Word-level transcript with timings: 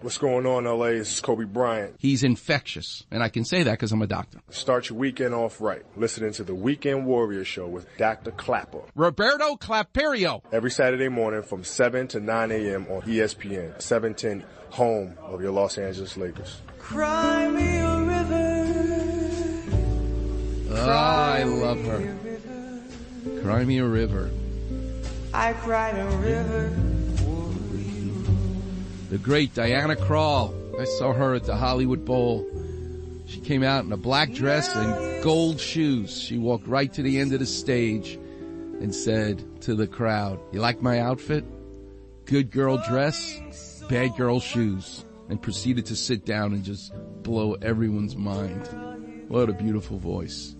What's 0.00 0.16
going 0.16 0.46
on, 0.46 0.62
LA? 0.64 0.90
This 0.90 1.14
is 1.14 1.20
Kobe 1.20 1.44
Bryant. 1.44 1.96
He's 1.98 2.22
infectious, 2.22 3.04
and 3.10 3.20
I 3.20 3.28
can 3.28 3.44
say 3.44 3.64
that 3.64 3.72
because 3.72 3.90
I'm 3.90 4.00
a 4.00 4.06
doctor. 4.06 4.38
Start 4.48 4.90
your 4.90 4.98
weekend 4.98 5.34
off 5.34 5.60
right, 5.60 5.82
listening 5.96 6.32
to 6.34 6.44
the 6.44 6.54
Weekend 6.54 7.04
Warrior 7.04 7.44
Show 7.44 7.66
with 7.66 7.84
Dr. 7.96 8.30
Klapper. 8.30 8.82
Roberto 8.94 9.56
Claperio. 9.56 10.42
Every 10.52 10.70
Saturday 10.70 11.08
morning 11.08 11.42
from 11.42 11.64
7 11.64 12.06
to 12.08 12.20
9 12.20 12.52
a.m. 12.52 12.86
on 12.88 13.02
ESPN, 13.02 13.82
710, 13.82 14.44
home 14.70 15.18
of 15.20 15.42
your 15.42 15.50
Los 15.50 15.78
Angeles 15.78 16.16
Lakers. 16.16 16.62
Cry 16.78 17.48
me 17.48 17.78
a 17.78 18.00
river. 18.00 18.64
Oh, 20.70 20.90
I 20.90 21.42
love 21.42 21.84
her. 21.86 23.40
Cry 23.42 23.64
me 23.64 23.78
a 23.78 23.84
river. 23.84 24.30
I 25.34 25.54
cried 25.54 25.98
a 25.98 26.06
river. 26.18 26.97
The 29.10 29.18
great 29.18 29.54
Diana 29.54 29.96
Krall. 29.96 30.52
I 30.78 30.84
saw 30.84 31.12
her 31.14 31.34
at 31.34 31.44
the 31.44 31.56
Hollywood 31.56 32.04
Bowl. 32.04 32.46
She 33.26 33.40
came 33.40 33.62
out 33.62 33.84
in 33.84 33.92
a 33.92 33.96
black 33.96 34.32
dress 34.32 34.74
and 34.74 35.22
gold 35.24 35.60
shoes. 35.60 36.20
She 36.20 36.36
walked 36.36 36.66
right 36.66 36.92
to 36.92 37.02
the 37.02 37.18
end 37.18 37.32
of 37.32 37.40
the 37.40 37.46
stage 37.46 38.14
and 38.14 38.94
said 38.94 39.62
to 39.62 39.74
the 39.74 39.86
crowd, 39.86 40.38
you 40.52 40.60
like 40.60 40.82
my 40.82 41.00
outfit? 41.00 41.44
Good 42.26 42.50
girl 42.50 42.82
dress, 42.86 43.82
bad 43.88 44.16
girl 44.16 44.40
shoes. 44.40 45.04
And 45.30 45.40
proceeded 45.40 45.86
to 45.86 45.96
sit 45.96 46.24
down 46.24 46.54
and 46.54 46.64
just 46.64 46.92
blow 47.22 47.54
everyone's 47.54 48.16
mind. 48.16 48.66
What 49.28 49.50
a 49.50 49.52
beautiful 49.52 49.98
voice. 49.98 50.54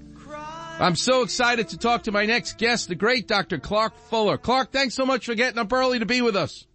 I'm 0.78 0.94
so 0.94 1.22
excited 1.22 1.70
to 1.70 1.78
talk 1.78 2.04
to 2.04 2.12
my 2.12 2.26
next 2.26 2.58
guest, 2.58 2.88
the 2.88 2.94
great 2.94 3.26
Dr. 3.26 3.58
Clark 3.58 3.96
Fuller. 4.10 4.38
Clark, 4.38 4.70
thanks 4.70 4.94
so 4.94 5.04
much 5.04 5.24
for 5.26 5.34
getting 5.34 5.58
up 5.58 5.72
early 5.72 5.98
to 5.98 6.06
be 6.06 6.22
with 6.22 6.36
us. 6.36 6.67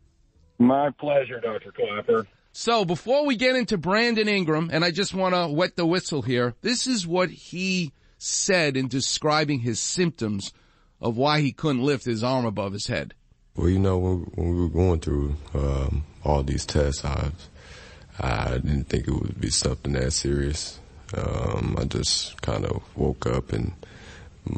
My 0.57 0.91
pleasure, 0.91 1.39
Dr. 1.39 1.71
Klapper. 1.71 2.27
So 2.51 2.85
before 2.85 3.25
we 3.25 3.35
get 3.35 3.55
into 3.55 3.77
Brandon 3.77 4.27
Ingram, 4.27 4.69
and 4.71 4.85
I 4.85 4.91
just 4.91 5.13
want 5.13 5.33
to 5.33 5.47
wet 5.47 5.75
the 5.75 5.85
whistle 5.87 6.21
here, 6.21 6.53
this 6.61 6.85
is 6.85 7.07
what 7.07 7.29
he 7.29 7.91
said 8.19 8.77
in 8.77 8.87
describing 8.87 9.59
his 9.59 9.79
symptoms 9.79 10.53
of 11.01 11.17
why 11.17 11.41
he 11.41 11.51
couldn't 11.51 11.83
lift 11.83 12.05
his 12.05 12.23
arm 12.23 12.45
above 12.45 12.73
his 12.73 12.87
head. 12.87 13.15
Well, 13.55 13.69
you 13.69 13.79
know, 13.79 13.97
when, 13.97 14.19
when 14.35 14.55
we 14.55 14.61
were 14.61 14.69
going 14.69 14.99
through 14.99 15.35
um, 15.53 16.03
all 16.23 16.43
these 16.43 16.65
tests, 16.65 17.03
I, 17.03 17.31
I 18.19 18.51
didn't 18.59 18.85
think 18.85 19.07
it 19.07 19.13
would 19.13 19.41
be 19.41 19.49
something 19.49 19.93
that 19.93 20.13
serious. 20.13 20.79
Um, 21.15 21.75
I 21.79 21.85
just 21.85 22.41
kind 22.41 22.65
of 22.65 22.81
woke 22.95 23.25
up 23.25 23.51
and 23.51 23.73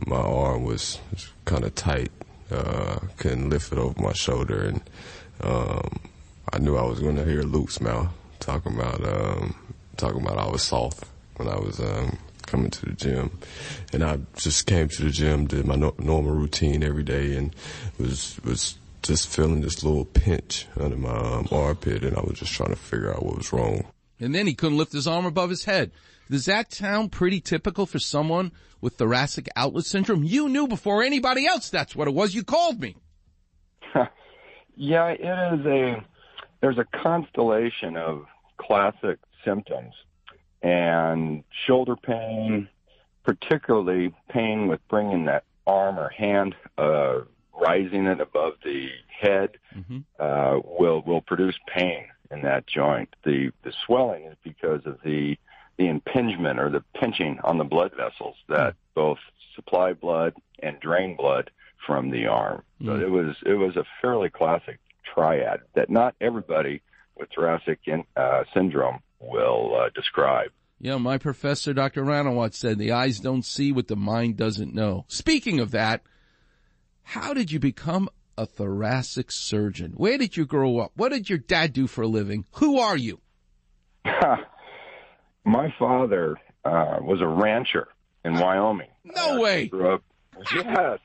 my 0.06 0.17
arm 0.17 0.64
was, 0.64 1.00
was 1.12 1.30
kind 1.45 1.64
of 1.64 1.75
tight. 1.75 2.12
Uh, 2.52 3.00
couldn't 3.17 3.50
lift 3.50 3.72
it 3.72 3.80
over 3.80 4.00
my 4.00 4.14
shoulder 4.14 4.66
and 4.66 4.81
um, 5.41 6.00
I 6.52 6.59
knew 6.59 6.75
I 6.75 6.83
was 6.83 7.00
going 7.00 7.16
to 7.16 7.25
hear 7.25 7.41
Luke's 7.41 7.81
mouth 7.81 8.09
talking 8.39 8.75
about 8.75 9.03
um, 9.05 9.55
talking 9.97 10.22
about 10.22 10.38
I 10.38 10.50
was 10.50 10.64
soft 10.64 11.03
when 11.38 11.47
I 11.47 11.58
was 11.58 11.80
um, 11.80 12.17
coming 12.45 12.69
to 12.72 12.86
the 12.86 12.94
gym, 12.94 13.31
and 13.91 14.03
I 14.03 14.19
just 14.36 14.66
came 14.67 14.88
to 14.88 15.03
the 15.03 15.09
gym, 15.09 15.47
did 15.47 15.66
my 15.66 15.75
no- 15.75 15.95
normal 15.97 16.31
routine 16.31 16.83
every 16.83 17.03
day, 17.03 17.36
and 17.36 17.56
was 18.00 18.39
was 18.44 18.78
just 19.02 19.28
feeling 19.28 19.61
this 19.61 19.83
little 19.83 20.06
pinch 20.06 20.67
under 20.80 20.95
my 20.95 21.09
um, 21.09 21.47
armpit, 21.52 22.03
and 22.03 22.17
I 22.17 22.22
was 22.22 22.39
just 22.39 22.53
trying 22.53 22.69
to 22.69 22.75
figure 22.75 23.13
out 23.13 23.23
what 23.23 23.38
was 23.38 23.53
wrong. 23.53 23.86
And 24.19 24.33
then 24.33 24.47
he 24.47 24.53
couldn't 24.53 24.78
lift 24.78 24.94
his 24.94 25.08
arm 25.08 25.25
above 25.25 25.50
his 25.50 25.66
head. 25.66 25.91
Does 26.30 26.45
that 26.45 26.73
sound 26.73 27.11
pretty 27.11 27.39
typical 27.39 27.86
for 27.86 28.00
someone 28.00 28.52
with 28.81 28.95
thoracic 28.95 29.47
outlet 29.56 29.86
syndrome? 29.86 30.23
You 30.23 30.50
knew 30.50 30.67
before 30.67 31.03
anybody 31.03 31.45
else 31.45 31.69
that's 31.69 31.95
what 31.95 32.08
it 32.08 32.13
was. 32.13 32.33
You 32.33 32.44
called 32.44 32.80
me. 32.80 32.95
Yeah, 34.76 35.08
it 35.08 35.22
is 35.59 35.66
a 35.66 36.04
there's 36.62 36.78
a 36.78 36.86
constellation 36.98 37.98
of 37.98 38.26
classic 38.58 39.20
symptoms 39.44 39.94
and 40.62 41.44
shoulder 41.68 41.95
pain, 41.95 42.68
particularly 43.23 44.14
pain 44.30 44.68
with 44.68 44.80
bringing 44.88 45.26
that 45.26 45.44
arm 45.68 46.00
or 46.00 46.09
hand, 46.09 46.56
uh, 46.78 47.19
rising 47.53 48.06
it 48.06 48.19
above 48.19 48.53
the 48.64 48.90
head, 49.08 49.58
mm-hmm. 49.75 50.00
uh, 50.19 50.59
will 50.64 51.02
will 51.02 51.22
produce 51.22 51.56
pain 51.68 52.06
in 52.31 52.41
that 52.41 52.68
joint. 52.68 53.16
The 53.24 53.52
the 53.64 53.74
swelling 53.85 54.25
is 54.25 54.38
because 54.44 54.81
of 54.85 55.00
the 55.03 55.38
the 55.78 55.88
impingement 55.88 56.59
or 56.59 56.69
the 56.69 56.84
pinching 57.00 57.40
on 57.44 57.58
the 57.58 57.64
blood 57.64 57.91
vessels 57.96 58.35
that 58.47 58.74
mm. 58.74 58.78
both 58.94 59.18
supply 59.56 59.94
blood 59.94 60.34
and 60.59 60.80
drain 60.80 61.16
blood 61.16 61.52
from 61.85 62.09
the 62.12 62.28
arm. 62.28 62.63
Mm. 62.81 62.85
So 62.85 63.06
it 63.06 63.09
was 63.09 63.35
it 63.46 63.53
was 63.53 63.75
a 63.75 63.84
fairly 64.01 64.29
classic 64.29 64.79
triad 65.13 65.62
that 65.75 65.90
not 65.90 66.16
everybody 66.19 66.81
with 67.18 67.29
thoracic 67.34 67.79
in, 67.85 68.03
uh, 68.16 68.44
syndrome 68.53 69.00
will 69.19 69.75
uh, 69.79 69.90
describe. 69.96 70.51
Yeah, 70.79 70.97
my 70.97 71.18
professor, 71.18 71.73
Dr. 71.73 72.03
Ranawat, 72.03 72.53
said 72.53 72.78
the 72.78 72.91
eyes 72.91 73.19
don't 73.19 73.46
see 73.46 73.72
what 73.72 73.88
the 73.88 73.96
mind 73.96 74.35
doesn't 74.35 74.73
know. 74.73 75.06
Speaking 75.07 75.59
of 75.59 75.72
that, 75.72 76.01
how 77.03 77.34
did 77.34 77.51
you 77.51 77.59
become 77.59 78.09
a 78.38 78.46
thoracic 78.46 79.31
surgeon? 79.31 79.94
Where 79.96 80.17
did 80.17 80.35
you 80.35 80.46
grow 80.46 80.79
up? 80.79 80.91
What 80.96 81.13
did 81.13 81.29
your 81.29 81.38
dad 81.38 81.72
do 81.72 81.88
for 81.88 82.02
a 82.02 82.07
living? 82.07 82.46
Who 82.56 82.79
are 82.79 82.97
you? 82.97 83.22
my 85.46 85.73
father 85.79 86.35
uh, 86.66 86.97
was 87.02 87.22
a 87.22 87.28
rancher 87.28 87.88
in 88.25 88.38
Wyoming. 88.38 88.90
No 89.06 89.40
way. 89.40 89.67
Grew 89.67 89.96
up. 89.96 90.03
Yes, 90.53 91.00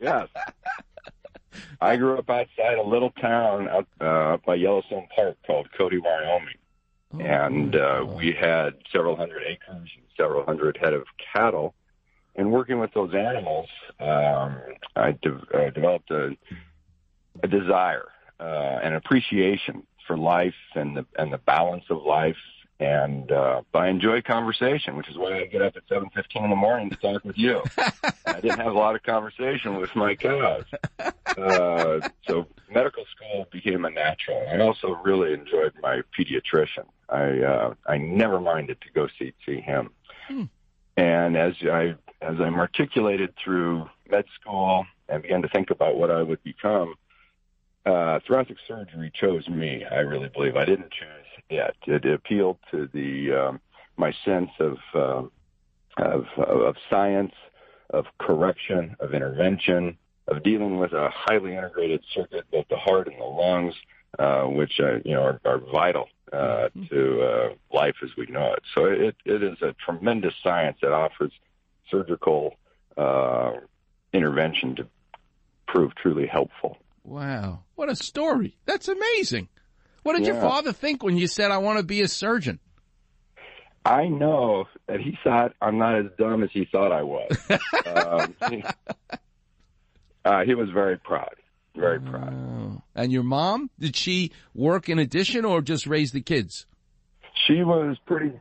yes. 0.00 0.28
I 1.80 1.96
grew 1.96 2.18
up 2.18 2.28
outside 2.28 2.78
a 2.78 2.82
little 2.82 3.10
town 3.10 3.68
out 3.68 3.86
uh, 4.00 4.38
by 4.44 4.56
Yellowstone 4.56 5.06
Park 5.14 5.36
called 5.46 5.68
Cody, 5.76 5.98
Wyoming, 5.98 6.56
oh, 7.14 7.20
and 7.20 7.76
uh, 7.76 8.04
we 8.06 8.32
had 8.32 8.74
several 8.92 9.16
hundred 9.16 9.42
acres 9.46 9.88
and 9.96 10.04
several 10.16 10.44
hundred 10.44 10.76
head 10.76 10.92
of 10.92 11.04
cattle. 11.32 11.74
And 12.36 12.50
working 12.50 12.80
with 12.80 12.92
those 12.92 13.14
animals, 13.14 13.68
um, 14.00 14.56
I 14.96 15.12
de- 15.22 15.46
uh, 15.54 15.70
developed 15.70 16.10
a, 16.10 16.36
a 17.44 17.46
desire, 17.46 18.08
uh, 18.40 18.80
an 18.82 18.94
appreciation 18.94 19.86
for 20.08 20.18
life 20.18 20.54
and 20.74 20.96
the 20.96 21.06
and 21.16 21.32
the 21.32 21.38
balance 21.38 21.84
of 21.90 22.02
life 22.02 22.36
and 22.80 23.30
uh, 23.30 23.62
I 23.72 23.88
enjoy 23.88 24.20
conversation, 24.22 24.96
which 24.96 25.08
is 25.08 25.16
why 25.16 25.38
I 25.38 25.46
get 25.46 25.62
up 25.62 25.76
at 25.76 25.84
seven 25.88 26.10
fifteen 26.10 26.44
in 26.44 26.50
the 26.50 26.56
morning 26.56 26.90
to 26.90 26.96
talk 26.96 27.24
with 27.24 27.38
you. 27.38 27.62
I 28.26 28.40
didn't 28.40 28.58
have 28.58 28.74
a 28.74 28.78
lot 28.78 28.96
of 28.96 29.02
conversation 29.02 29.76
with 29.76 29.94
my 29.94 30.16
cows, 30.16 30.64
uh, 30.98 32.08
so 32.26 32.46
medical 32.70 33.04
school 33.14 33.46
became 33.52 33.84
a 33.84 33.90
natural. 33.90 34.44
I 34.50 34.58
also 34.58 34.98
really 35.04 35.32
enjoyed 35.32 35.72
my 35.82 36.02
pediatrician. 36.18 36.86
I 37.08 37.40
uh, 37.44 37.74
I 37.86 37.98
never 37.98 38.40
minded 38.40 38.80
to 38.80 38.90
go 38.92 39.06
see 39.18 39.32
see 39.46 39.60
him, 39.60 39.90
hmm. 40.26 40.44
and 40.96 41.36
as 41.36 41.54
I 41.62 41.94
as 42.20 42.40
I'm 42.40 42.56
articulated 42.56 43.34
through 43.42 43.88
med 44.10 44.24
school 44.40 44.84
and 45.08 45.22
began 45.22 45.42
to 45.42 45.48
think 45.48 45.70
about 45.70 45.96
what 45.96 46.10
I 46.10 46.22
would 46.22 46.42
become, 46.42 46.94
uh, 47.86 48.18
thoracic 48.26 48.56
surgery 48.66 49.12
chose 49.14 49.46
me. 49.48 49.84
I 49.84 50.00
really 50.00 50.28
believe 50.28 50.56
I 50.56 50.64
didn't 50.64 50.90
choose 50.90 51.23
it. 51.48 51.76
It 51.86 52.04
appealed 52.06 52.58
to 52.70 52.88
the 52.92 53.48
um, 53.48 53.60
my 53.96 54.12
sense 54.24 54.50
of, 54.58 54.76
uh, 54.94 55.22
of 56.02 56.24
of 56.38 56.76
science, 56.90 57.32
of 57.90 58.06
correction, 58.18 58.96
of 59.00 59.14
intervention, 59.14 59.96
of 60.28 60.42
dealing 60.42 60.78
with 60.78 60.92
a 60.92 61.10
highly 61.12 61.54
integrated 61.54 62.02
circuit, 62.14 62.44
both 62.50 62.66
the 62.68 62.76
heart 62.76 63.08
and 63.08 63.20
the 63.20 63.24
lungs, 63.24 63.74
uh, 64.18 64.44
which 64.44 64.80
uh, 64.80 64.96
you 65.04 65.14
know 65.14 65.22
are, 65.22 65.40
are 65.44 65.58
vital 65.58 66.08
uh, 66.32 66.36
mm-hmm. 66.76 66.84
to 66.86 67.22
uh, 67.22 67.48
life 67.72 67.96
as 68.02 68.10
we 68.16 68.26
know 68.26 68.52
it. 68.52 68.62
So 68.74 68.86
it 68.86 69.16
it 69.24 69.42
is 69.42 69.60
a 69.62 69.74
tremendous 69.84 70.34
science 70.42 70.78
that 70.82 70.92
offers 70.92 71.32
surgical 71.90 72.56
uh, 72.96 73.52
intervention 74.12 74.76
to 74.76 74.86
prove 75.66 75.94
truly 75.96 76.26
helpful. 76.26 76.78
Wow, 77.04 77.60
what 77.74 77.90
a 77.90 77.96
story! 77.96 78.56
That's 78.66 78.88
amazing. 78.88 79.48
What 80.04 80.16
did 80.16 80.26
yeah. 80.26 80.34
your 80.34 80.42
father 80.42 80.72
think 80.72 81.02
when 81.02 81.16
you 81.16 81.26
said, 81.26 81.50
I 81.50 81.58
want 81.58 81.78
to 81.78 81.82
be 81.82 82.02
a 82.02 82.08
surgeon? 82.08 82.60
I 83.86 84.06
know 84.06 84.66
that 84.86 85.00
he 85.00 85.18
thought 85.24 85.52
I'm 85.60 85.78
not 85.78 85.98
as 85.98 86.06
dumb 86.18 86.42
as 86.42 86.50
he 86.52 86.66
thought 86.70 86.92
I 86.92 87.02
was. 87.02 87.36
um, 87.96 88.34
he, 88.50 88.64
uh, 90.24 90.44
he 90.44 90.54
was 90.54 90.68
very 90.70 90.98
proud, 90.98 91.34
very 91.74 92.00
proud. 92.00 92.34
Oh. 92.34 92.82
And 92.94 93.12
your 93.12 93.22
mom, 93.22 93.70
did 93.78 93.96
she 93.96 94.30
work 94.54 94.90
in 94.90 94.98
addition 94.98 95.44
or 95.46 95.62
just 95.62 95.86
raise 95.86 96.12
the 96.12 96.20
kids? 96.20 96.66
She 97.46 97.62
was 97.62 97.96
pretty 98.06 98.32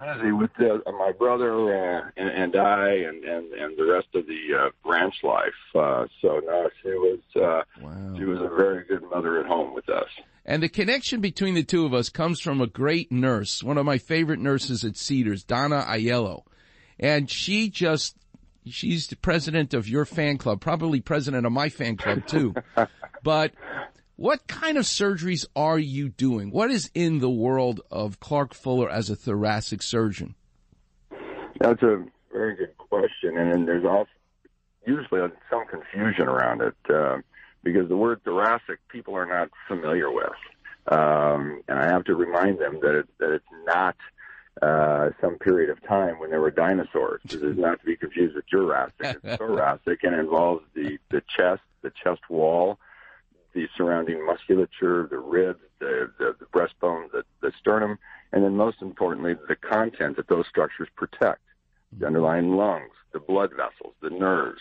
busy 0.00 0.32
with 0.32 0.50
the, 0.58 0.82
uh, 0.86 0.92
my 0.92 1.12
brother 1.12 1.52
uh, 1.74 2.10
and, 2.16 2.28
and 2.28 2.56
I 2.56 2.88
and, 2.90 3.24
and, 3.24 3.52
and 3.52 3.76
the 3.76 3.84
rest 3.84 4.08
of 4.14 4.26
the 4.26 4.54
uh, 4.56 4.88
ranch 4.88 5.14
life. 5.22 5.52
Uh, 5.74 6.06
so 6.20 6.40
no, 6.44 6.68
she 6.82 6.90
was 6.90 7.20
uh, 7.36 7.62
wow. 7.82 8.14
she 8.16 8.24
was 8.24 8.40
a 8.40 8.48
very 8.48 8.84
good 8.84 9.02
mother 9.10 9.40
at 9.40 9.46
home 9.46 9.74
with 9.74 9.88
us. 9.88 10.08
And 10.44 10.62
the 10.62 10.68
connection 10.68 11.20
between 11.20 11.54
the 11.54 11.62
two 11.62 11.84
of 11.84 11.92
us 11.92 12.08
comes 12.08 12.40
from 12.40 12.60
a 12.60 12.66
great 12.66 13.12
nurse, 13.12 13.62
one 13.62 13.76
of 13.76 13.84
my 13.84 13.98
favorite 13.98 14.40
nurses 14.40 14.82
at 14.82 14.96
Cedars, 14.96 15.44
Donna 15.44 15.84
Aiello. 15.86 16.44
And 16.98 17.30
she 17.30 17.68
just, 17.68 18.16
she's 18.64 19.08
the 19.08 19.16
president 19.16 19.74
of 19.74 19.88
your 19.88 20.06
fan 20.06 20.38
club, 20.38 20.60
probably 20.60 21.00
president 21.00 21.44
of 21.44 21.52
my 21.52 21.68
fan 21.68 21.96
club 21.96 22.26
too. 22.26 22.54
but 23.22 23.52
What 24.18 24.48
kind 24.48 24.76
of 24.76 24.84
surgeries 24.84 25.46
are 25.54 25.78
you 25.78 26.08
doing? 26.08 26.50
What 26.50 26.72
is 26.72 26.90
in 26.92 27.20
the 27.20 27.30
world 27.30 27.82
of 27.88 28.18
Clark 28.18 28.52
Fuller 28.52 28.90
as 28.90 29.10
a 29.10 29.14
thoracic 29.14 29.80
surgeon? 29.80 30.34
That's 31.60 31.80
a 31.84 32.04
very 32.32 32.56
good 32.56 32.76
question, 32.78 33.36
and, 33.38 33.52
and 33.52 33.68
there's 33.68 33.84
also 33.84 34.10
usually 34.84 35.20
some 35.48 35.64
confusion 35.68 36.26
around 36.26 36.62
it 36.62 36.74
uh, 36.92 37.18
because 37.62 37.88
the 37.88 37.96
word 37.96 38.20
thoracic 38.24 38.80
people 38.88 39.14
are 39.14 39.24
not 39.24 39.50
familiar 39.68 40.10
with, 40.10 40.32
um, 40.88 41.62
and 41.68 41.78
I 41.78 41.84
have 41.84 42.02
to 42.06 42.16
remind 42.16 42.58
them 42.58 42.80
that 42.82 42.98
it, 42.98 43.08
that 43.20 43.30
it's 43.30 43.52
not 43.66 43.94
uh, 44.60 45.10
some 45.20 45.38
period 45.38 45.70
of 45.70 45.80
time 45.86 46.18
when 46.18 46.30
there 46.30 46.40
were 46.40 46.50
dinosaurs. 46.50 47.20
This 47.24 47.42
is 47.42 47.56
not 47.56 47.78
to 47.78 47.86
be 47.86 47.94
confused 47.94 48.34
with 48.34 48.48
Jurassic. 48.48 48.94
It's 49.22 49.36
thoracic 49.38 50.02
and 50.02 50.16
involves 50.16 50.64
the 50.74 50.98
the 51.10 51.22
chest, 51.36 51.62
the 51.82 51.92
chest 52.02 52.22
wall, 52.28 52.80
the 53.54 53.66
surrounding 53.76 54.24
musculature, 54.24 55.06
the 55.10 55.18
ribs, 55.18 55.60
the 55.78 56.10
the, 56.18 56.36
the 56.38 56.46
breastbone, 56.46 57.10
the, 57.12 57.24
the 57.40 57.52
sternum, 57.58 57.98
and 58.32 58.44
then 58.44 58.56
most 58.56 58.82
importantly, 58.82 59.34
the 59.48 59.56
content 59.56 60.16
that 60.16 60.28
those 60.28 60.46
structures 60.46 60.88
protect 60.96 61.40
the 61.98 62.06
underlying 62.06 62.56
lungs, 62.56 62.92
the 63.12 63.20
blood 63.20 63.50
vessels, 63.50 63.94
the 64.02 64.10
nerves, 64.10 64.60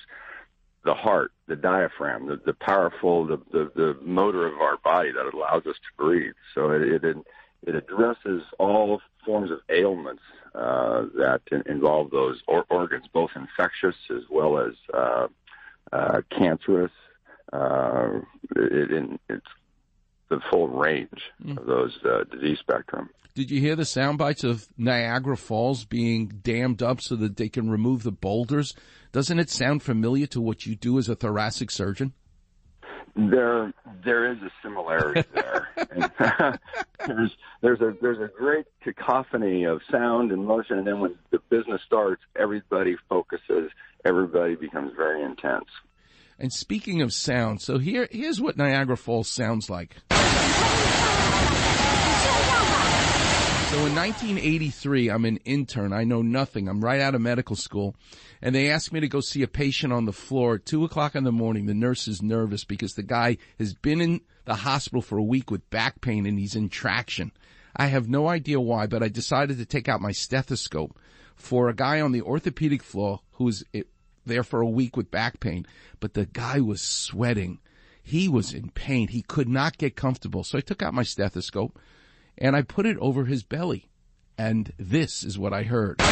the 0.86 0.94
heart, 0.94 1.32
the 1.48 1.56
diaphragm, 1.56 2.28
the, 2.28 2.40
the 2.46 2.54
powerful, 2.54 3.26
the, 3.26 3.38
the, 3.52 3.72
the 3.76 3.98
motor 4.02 4.48
of 4.48 4.54
our 4.62 4.78
body 4.78 5.12
that 5.12 5.34
allows 5.34 5.66
us 5.66 5.76
to 5.76 6.04
breathe. 6.04 6.34
So 6.56 6.72
it, 6.72 7.04
it, 7.04 7.18
it 7.66 7.76
addresses 7.76 8.44
all 8.58 9.02
forms 9.26 9.52
of 9.52 9.60
ailments 9.70 10.22
uh, 10.56 11.08
that 11.16 11.42
involve 11.66 12.10
those 12.12 12.42
or- 12.48 12.66
organs, 12.70 13.06
both 13.12 13.32
infectious 13.36 13.96
as 14.10 14.24
well 14.30 14.58
as 14.60 14.74
uh, 14.94 15.28
uh, 15.92 16.22
cancerous. 16.32 16.92
Uh, 17.54 18.20
it, 18.56 18.92
it, 18.92 19.20
it's 19.30 19.48
the 20.30 20.40
full 20.52 20.68
range 20.68 21.22
mm. 21.44 21.58
of 21.58 21.66
those 21.66 21.98
uh, 22.06 22.24
disease 22.32 22.60
spectrum. 22.60 23.10
Did 23.36 23.52
you 23.52 23.62
hear 23.62 23.76
the 23.76 23.86
sound 23.86 24.18
bites 24.18 24.44
of 24.44 24.68
Niagara 24.78 25.38
Falls 25.38 25.86
being 25.86 26.28
dammed 26.42 26.82
up 26.82 27.02
so 27.02 27.16
that 27.18 27.38
they 27.38 27.50
can 27.50 27.70
remove 27.70 28.02
the 28.02 28.12
boulders? 28.12 28.74
Doesn't 29.12 29.38
it 29.40 29.50
sound 29.50 29.84
familiar 29.84 30.26
to 30.28 30.42
what 30.42 30.66
you 30.66 30.76
do 30.76 30.98
as 30.98 31.08
a 31.08 31.16
thoracic 31.16 31.70
surgeon? 31.70 32.14
There, 33.16 33.72
there 34.04 34.32
is 34.32 34.38
a 34.42 34.52
similarity 34.64 35.24
there. 35.34 35.70
there's, 37.08 37.38
there's 37.62 37.82
a 37.82 37.96
there's 38.02 38.20
a 38.20 38.32
great 38.36 38.66
cacophony 38.82 39.66
of 39.66 39.82
sound 39.92 40.32
and 40.32 40.46
motion, 40.46 40.80
and 40.80 40.88
then 40.88 41.00
when 41.00 41.16
the 41.32 41.40
business 41.50 41.82
starts, 41.86 42.22
everybody 42.36 42.96
focuses, 43.08 43.72
everybody 44.04 44.56
becomes 44.56 44.94
very 44.96 45.24
intense. 45.24 45.66
And 46.40 46.54
speaking 46.54 47.02
of 47.02 47.14
sound, 47.14 47.62
so 47.62 47.80
here 47.80 48.08
here's 48.12 48.40
what 48.40 48.58
Niagara 48.58 48.98
Falls 48.98 49.28
sounds 49.28 49.70
like. 49.70 49.96
So 53.70 53.86
in 53.86 53.96
1983, 53.96 55.10
I'm 55.10 55.26
an 55.26 55.38
intern. 55.46 55.94
I 55.94 56.04
know 56.04 56.22
nothing. 56.22 56.68
I'm 56.68 56.84
right 56.84 57.02
out 57.02 57.16
of 57.16 57.22
medical 57.22 57.56
school. 57.56 57.96
And 58.42 58.56
they 58.56 58.72
asked 58.72 58.94
me 58.94 59.02
to 59.02 59.08
go 59.08 59.20
see 59.20 59.44
a 59.44 59.48
patient 59.48 59.92
on 59.92 60.06
the 60.06 60.14
floor 60.14 60.56
at 60.56 60.66
2 60.66 60.84
o'clock 60.84 61.16
in 61.16 61.26
the 61.26 61.32
morning. 61.32 61.66
The 61.66 61.74
nurse 61.74 62.08
is 62.08 62.22
nervous 62.22 62.64
because 62.64 62.94
the 62.94 63.04
guy 63.04 63.38
has 63.60 63.74
been 63.74 64.00
in 64.00 64.22
the 64.46 64.56
hospital 64.56 65.02
for 65.02 65.18
a 65.18 65.24
week 65.24 65.52
with 65.52 65.70
back 65.70 66.02
pain 66.02 66.26
and 66.26 66.40
he's 66.40 66.56
in 66.56 66.70
traction. 66.70 67.32
I 67.76 67.88
have 67.88 68.10
no 68.10 68.28
idea 68.28 68.60
why, 68.60 68.88
but 68.88 69.04
I 69.04 69.10
decided 69.10 69.58
to 69.58 69.66
take 69.66 69.90
out 69.90 70.02
my 70.02 70.12
stethoscope 70.12 70.98
for 71.36 71.70
a 71.70 71.76
guy 71.76 72.02
on 72.02 72.14
the 72.14 72.22
orthopedic 72.22 72.82
floor 72.82 73.20
who 73.34 73.52
eh, 73.74 73.84
there 74.28 74.44
for 74.44 74.62
a 74.62 74.70
week 74.70 74.96
with 74.96 75.12
back 75.12 75.40
pain. 75.40 75.66
But 76.00 76.14
the 76.14 76.26
guy 76.26 76.60
was 76.60 76.82
sweating. 76.82 77.60
He 78.04 78.28
was 78.28 78.54
in 78.54 78.70
pain. 78.70 79.08
He 79.10 79.22
could 79.22 79.50
not 79.50 79.78
get 79.78 79.96
comfortable. 79.96 80.44
So 80.44 80.58
I 80.58 80.62
took 80.62 80.82
out 80.82 80.94
my 80.94 81.04
stethoscope 81.04 81.80
and 82.38 82.56
I 82.56 82.62
put 82.62 82.86
it 82.86 82.98
over 83.00 83.26
his 83.26 83.44
belly. 83.44 83.90
And 84.38 84.72
this 84.78 85.24
is 85.24 85.40
what 85.40 85.54
I 85.54 85.64
heard. 85.64 86.00
And 86.00 86.08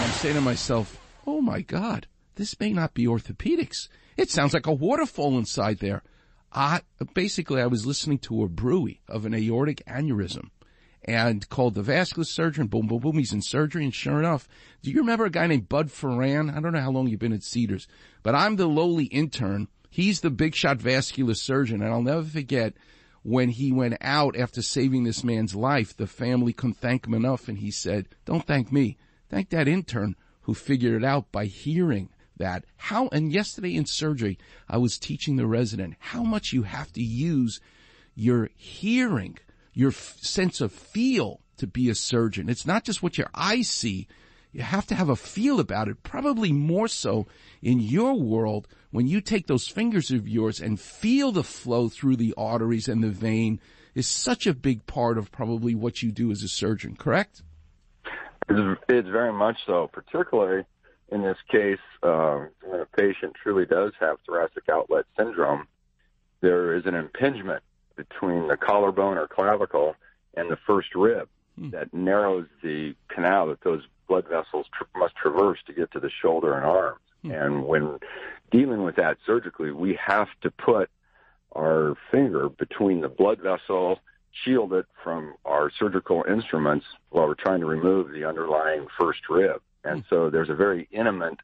I'm 0.00 0.10
saying 0.12 0.34
to 0.34 0.40
myself, 0.40 0.98
oh 1.26 1.40
my 1.40 1.60
God, 1.60 2.06
this 2.34 2.58
may 2.58 2.72
not 2.72 2.94
be 2.94 3.06
orthopedics. 3.06 3.88
It 4.16 4.30
sounds 4.30 4.52
like 4.52 4.66
a 4.66 4.72
waterfall 4.72 5.38
inside 5.38 5.78
there. 5.78 6.02
I, 6.52 6.82
basically, 7.14 7.60
I 7.60 7.66
was 7.66 7.86
listening 7.86 8.18
to 8.18 8.42
a 8.42 8.48
bruit 8.48 8.98
of 9.08 9.24
an 9.26 9.34
aortic 9.34 9.82
aneurysm 9.86 10.50
and 11.04 11.48
called 11.48 11.74
the 11.74 11.82
vascular 11.82 12.24
surgeon. 12.24 12.66
Boom, 12.66 12.86
boom, 12.86 13.00
boom. 13.00 13.18
He's 13.18 13.32
in 13.32 13.42
surgery. 13.42 13.84
And 13.84 13.94
sure 13.94 14.18
enough, 14.18 14.48
do 14.82 14.90
you 14.90 14.98
remember 14.98 15.26
a 15.26 15.30
guy 15.30 15.46
named 15.46 15.68
Bud 15.68 15.88
Ferran? 15.88 16.54
I 16.54 16.60
don't 16.60 16.72
know 16.72 16.80
how 16.80 16.90
long 16.90 17.08
you've 17.08 17.20
been 17.20 17.32
at 17.32 17.42
Cedars, 17.42 17.86
but 18.22 18.34
I'm 18.34 18.56
the 18.56 18.66
lowly 18.66 19.04
intern. 19.04 19.68
He's 19.90 20.20
the 20.20 20.30
big 20.30 20.54
shot 20.54 20.78
vascular 20.78 21.34
surgeon. 21.34 21.82
And 21.82 21.92
I'll 21.92 22.02
never 22.02 22.24
forget 22.24 22.74
when 23.22 23.48
he 23.48 23.72
went 23.72 23.96
out 24.00 24.36
after 24.36 24.60
saving 24.60 25.04
this 25.04 25.24
man's 25.24 25.54
life, 25.54 25.96
the 25.96 26.06
family 26.06 26.52
couldn't 26.52 26.78
thank 26.78 27.06
him 27.06 27.14
enough. 27.14 27.48
And 27.48 27.58
he 27.58 27.70
said, 27.70 28.08
don't 28.24 28.46
thank 28.46 28.72
me. 28.72 28.96
Thank 29.30 29.50
that 29.50 29.68
intern 29.68 30.16
who 30.42 30.54
figured 30.54 31.02
it 31.02 31.04
out 31.04 31.32
by 31.32 31.46
hearing 31.46 32.10
that. 32.36 32.64
How, 32.76 33.08
and 33.08 33.32
yesterday 33.32 33.74
in 33.74 33.86
surgery, 33.86 34.38
I 34.68 34.76
was 34.78 34.98
teaching 34.98 35.36
the 35.36 35.46
resident 35.46 35.94
how 35.98 36.22
much 36.22 36.52
you 36.52 36.64
have 36.64 36.92
to 36.92 37.02
use 37.02 37.60
your 38.14 38.50
hearing, 38.56 39.38
your 39.74 39.90
f- 39.90 40.16
sense 40.20 40.60
of 40.60 40.72
feel 40.72 41.40
to 41.58 41.66
be 41.66 41.90
a 41.90 41.94
surgeon. 41.94 42.48
It's 42.48 42.66
not 42.66 42.84
just 42.84 43.02
what 43.02 43.18
your 43.18 43.28
eyes 43.34 43.68
see. 43.68 44.08
You 44.52 44.62
have 44.62 44.86
to 44.86 44.94
have 44.94 45.08
a 45.08 45.16
feel 45.16 45.58
about 45.60 45.88
it, 45.88 46.02
probably 46.02 46.52
more 46.52 46.88
so 46.88 47.26
in 47.60 47.80
your 47.80 48.14
world 48.14 48.68
when 48.92 49.08
you 49.08 49.20
take 49.20 49.48
those 49.48 49.66
fingers 49.66 50.12
of 50.12 50.28
yours 50.28 50.60
and 50.60 50.78
feel 50.78 51.32
the 51.32 51.42
flow 51.42 51.88
through 51.88 52.16
the 52.16 52.32
arteries 52.36 52.86
and 52.86 53.02
the 53.02 53.10
vein 53.10 53.60
is 53.94 54.06
such 54.06 54.46
a 54.46 54.54
big 54.54 54.86
part 54.86 55.18
of 55.18 55.32
probably 55.32 55.74
what 55.74 56.02
you 56.02 56.12
do 56.12 56.30
as 56.30 56.42
a 56.42 56.48
surgeon, 56.48 56.94
correct? 56.96 57.42
It's, 58.48 59.08
very 59.08 59.32
much 59.32 59.56
so, 59.66 59.88
particularly 59.92 60.64
in 61.08 61.22
this 61.22 61.38
case, 61.50 61.78
uh, 62.02 62.44
when 62.62 62.80
a 62.80 62.86
patient 62.96 63.34
truly 63.42 63.66
does 63.66 63.92
have 64.00 64.18
thoracic 64.26 64.68
outlet 64.70 65.06
syndrome, 65.16 65.66
there 66.40 66.76
is 66.76 66.84
an 66.86 66.94
impingement 66.94 67.62
between 67.96 68.48
the 68.48 68.56
collarbone 68.56 69.16
or 69.16 69.26
clavicle 69.26 69.94
and 70.34 70.50
the 70.50 70.58
first 70.66 70.94
rib 70.94 71.28
hmm. 71.58 71.70
that 71.70 71.92
narrows 71.92 72.46
the 72.62 72.94
canal 73.08 73.48
that 73.48 73.62
those 73.62 73.82
blood 74.08 74.26
vessels 74.28 74.66
tr- 74.76 74.98
must 74.98 75.14
traverse 75.16 75.58
to 75.66 75.72
get 75.72 75.90
to 75.92 76.00
the 76.00 76.10
shoulder 76.10 76.54
and 76.54 76.64
arms. 76.64 77.00
Hmm. 77.22 77.30
And 77.30 77.66
when 77.66 77.98
dealing 78.50 78.82
with 78.82 78.96
that 78.96 79.18
surgically, 79.24 79.70
we 79.70 79.98
have 80.04 80.28
to 80.42 80.50
put 80.50 80.90
our 81.52 81.94
finger 82.10 82.48
between 82.48 83.00
the 83.00 83.08
blood 83.08 83.40
vessel, 83.40 84.00
shield 84.32 84.72
it 84.72 84.86
from 85.02 85.34
our 85.44 85.70
surgical 85.78 86.24
instruments 86.28 86.86
while 87.10 87.28
we're 87.28 87.34
trying 87.34 87.60
to 87.60 87.66
remove 87.66 88.10
the 88.10 88.24
underlying 88.24 88.86
first 88.98 89.20
rib. 89.28 89.60
And 89.84 90.00
hmm. 90.00 90.06
so 90.08 90.30
there's 90.30 90.50
a 90.50 90.54
very 90.54 90.88
intimate 90.90 91.38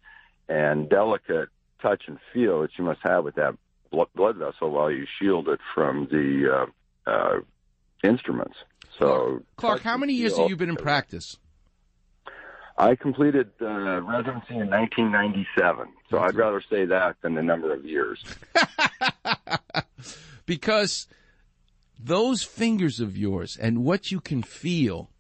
and 0.48 0.88
delicate 0.88 1.48
touch 1.80 2.02
and 2.08 2.18
feel 2.32 2.60
that 2.62 2.70
you 2.76 2.84
must 2.84 3.00
have 3.02 3.24
with 3.24 3.36
that 3.36 3.54
blood 3.90 4.36
vessel 4.36 4.70
while 4.70 4.90
you 4.90 5.06
shield 5.18 5.48
it 5.48 5.60
from 5.74 6.06
the 6.10 6.66
uh, 7.06 7.10
uh, 7.10 7.40
instruments. 8.02 8.56
So, 8.98 9.42
Clark, 9.56 9.82
how 9.82 9.96
many 9.96 10.14
years 10.14 10.36
have 10.36 10.48
you 10.48 10.56
been 10.56 10.68
in 10.68 10.76
practice? 10.76 11.38
I 12.76 12.94
completed 12.96 13.50
uh, 13.60 14.00
residency 14.02 14.54
in 14.56 14.70
1997, 14.70 15.88
so 16.08 16.18
I'd 16.18 16.34
rather 16.34 16.62
say 16.70 16.86
that 16.86 17.16
than 17.20 17.34
the 17.34 17.42
number 17.42 17.74
of 17.74 17.84
years. 17.84 18.24
because 20.46 21.06
those 21.98 22.42
fingers 22.42 22.98
of 22.98 23.18
yours 23.18 23.56
and 23.60 23.84
what 23.84 24.10
you 24.10 24.20
can 24.20 24.42
feel 24.42 25.10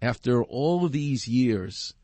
after 0.00 0.44
all 0.44 0.84
of 0.84 0.92
these 0.92 1.26
years 1.26 1.94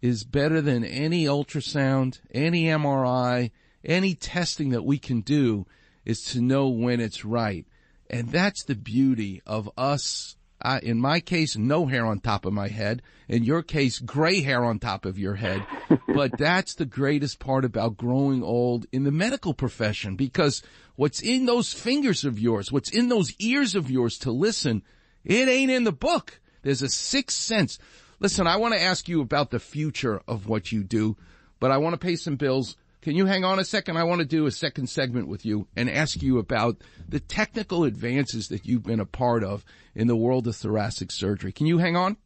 is 0.00 0.24
better 0.24 0.62
than 0.62 0.84
any 0.84 1.26
ultrasound, 1.26 2.20
any 2.32 2.64
MRI, 2.64 3.50
any 3.84 4.14
testing 4.14 4.70
that 4.70 4.84
we 4.84 4.98
can 4.98 5.20
do 5.20 5.66
is 6.04 6.24
to 6.26 6.40
know 6.40 6.68
when 6.68 7.00
it's 7.00 7.24
right. 7.24 7.66
And 8.08 8.30
that's 8.30 8.64
the 8.64 8.74
beauty 8.74 9.40
of 9.46 9.70
us 9.76 10.36
in 10.82 11.00
my 11.00 11.20
case, 11.20 11.56
no 11.56 11.86
hair 11.86 12.04
on 12.04 12.20
top 12.20 12.44
of 12.44 12.52
my 12.52 12.68
head. 12.68 13.02
In 13.28 13.44
your 13.44 13.62
case, 13.62 13.98
gray 13.98 14.42
hair 14.42 14.64
on 14.64 14.78
top 14.78 15.06
of 15.06 15.18
your 15.18 15.36
head. 15.36 15.64
but 16.14 16.36
that's 16.36 16.74
the 16.74 16.84
greatest 16.84 17.38
part 17.38 17.64
about 17.64 17.96
growing 17.96 18.42
old 18.42 18.86
in 18.92 19.04
the 19.04 19.10
medical 19.10 19.54
profession 19.54 20.16
because 20.16 20.62
what's 20.96 21.20
in 21.20 21.46
those 21.46 21.72
fingers 21.72 22.24
of 22.24 22.38
yours, 22.38 22.70
what's 22.70 22.90
in 22.90 23.08
those 23.08 23.34
ears 23.38 23.74
of 23.74 23.90
yours 23.90 24.18
to 24.18 24.30
listen, 24.30 24.82
it 25.24 25.48
ain't 25.48 25.70
in 25.70 25.84
the 25.84 25.92
book. 25.92 26.40
There's 26.62 26.82
a 26.82 26.88
sixth 26.88 27.38
sense. 27.38 27.78
Listen, 28.18 28.46
I 28.46 28.56
want 28.56 28.74
to 28.74 28.82
ask 28.82 29.08
you 29.08 29.22
about 29.22 29.50
the 29.50 29.60
future 29.60 30.20
of 30.28 30.46
what 30.46 30.72
you 30.72 30.84
do, 30.84 31.16
but 31.58 31.70
I 31.70 31.78
want 31.78 31.94
to 31.94 32.06
pay 32.06 32.16
some 32.16 32.36
bills. 32.36 32.76
Can 33.02 33.16
you 33.16 33.24
hang 33.24 33.44
on 33.44 33.58
a 33.58 33.64
second? 33.64 33.96
I 33.96 34.04
want 34.04 34.20
to 34.20 34.26
do 34.26 34.44
a 34.44 34.50
second 34.50 34.88
segment 34.88 35.26
with 35.26 35.46
you 35.46 35.66
and 35.74 35.88
ask 35.88 36.22
you 36.22 36.38
about 36.38 36.76
the 37.08 37.20
technical 37.20 37.84
advances 37.84 38.48
that 38.48 38.66
you've 38.66 38.82
been 38.82 39.00
a 39.00 39.06
part 39.06 39.42
of 39.42 39.64
in 39.94 40.06
the 40.06 40.16
world 40.16 40.46
of 40.46 40.56
thoracic 40.56 41.10
surgery. 41.10 41.50
Can 41.50 41.66
you 41.66 41.78
hang 41.78 41.96
on? 41.96 42.18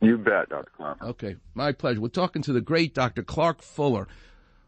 You 0.00 0.16
bet, 0.16 0.48
Dr. 0.48 0.70
Clark. 0.76 1.02
Okay, 1.02 1.36
my 1.54 1.72
pleasure. 1.72 2.00
We're 2.00 2.08
talking 2.08 2.42
to 2.42 2.52
the 2.52 2.60
great 2.60 2.94
Dr. 2.94 3.22
Clark 3.22 3.62
Fuller, 3.62 4.08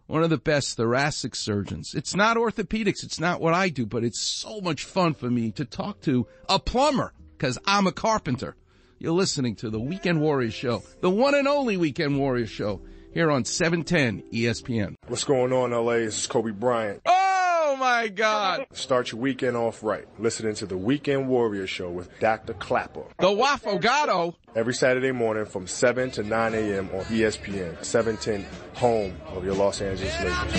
one 0.07 0.23
of 0.23 0.31
the 0.31 0.37
best 0.37 0.77
thoracic 0.77 1.35
surgeons. 1.35 1.93
It's 1.95 2.15
not 2.15 2.37
orthopedics. 2.37 3.03
It's 3.03 3.19
not 3.19 3.41
what 3.41 3.55
I 3.55 3.69
do, 3.69 3.85
but 3.85 4.05
it's 4.05 4.21
so 4.21 4.61
much 4.61 4.85
fun 4.85 5.15
for 5.15 5.31
me 5.31 5.51
to 5.53 5.65
talk 5.65 6.03
to 6.03 6.27
a 6.49 6.61
plumber 6.61 7.15
because 7.37 7.59
I'm 7.65 7.87
a 7.87 7.93
carpenter. 7.93 8.57
You're 8.99 9.13
listening 9.13 9.57
to 9.57 9.71
the 9.71 9.81
Weekend 9.81 10.21
Warriors 10.21 10.55
Show, 10.55 10.85
the 11.01 11.11
one 11.11 11.35
and 11.35 11.49
only 11.49 11.77
Weekend 11.77 12.17
Warriors 12.17 12.51
Show 12.51 12.83
here 13.13 13.31
on 13.31 13.45
710 13.45 14.23
ESPN. 14.33 14.95
What's 15.07 15.25
going 15.25 15.53
on, 15.53 15.71
LA? 15.71 15.99
This 15.99 16.19
is 16.19 16.27
Kobe 16.27 16.51
Bryant. 16.51 17.03
Oh 17.07 17.77
my 17.79 18.09
God. 18.09 18.67
Start 18.73 19.13
your 19.13 19.21
weekend 19.21 19.57
off 19.57 19.83
right. 19.83 20.07
Listening 20.19 20.55
to 20.57 20.67
the 20.67 20.77
Weekend 20.77 21.29
Warrior 21.29 21.67
Show 21.67 21.91
with 21.91 22.09
Dr. 22.21 22.55
Klapper. 22.55 23.05
The 23.19 23.31
Waffle 23.31 23.79
Wafogato. 23.79 24.35
Every 24.55 24.75
Saturday 24.75 25.13
morning 25.13 25.47
from 25.47 25.67
7 25.67 26.11
to 26.13 26.23
9 26.23 26.55
a.m. 26.55 26.91
on 26.93 27.05
ESPN, 27.05 27.85
710, 27.85 28.47
home 28.75 29.17
of 29.29 29.45
your 29.45 29.55
Los 29.55 29.81
Angeles 29.81 30.19
Lakers. 30.21 30.53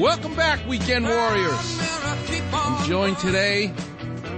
Welcome 0.00 0.34
back, 0.34 0.66
Weekend 0.66 1.04
Warriors. 1.04 1.99
I'm 2.70 2.86
joined 2.86 3.18
today 3.18 3.74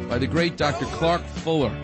by 0.08 0.16
the 0.16 0.26
great 0.26 0.56
Dr. 0.56 0.86
Clark 0.86 1.22
Fuller, 1.22 1.76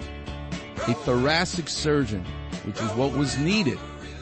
a 0.87 0.95
thoracic 0.95 1.69
surgeon, 1.69 2.25
which 2.64 2.81
is 2.81 2.90
what 2.93 3.12
was 3.12 3.37
needed 3.37 3.78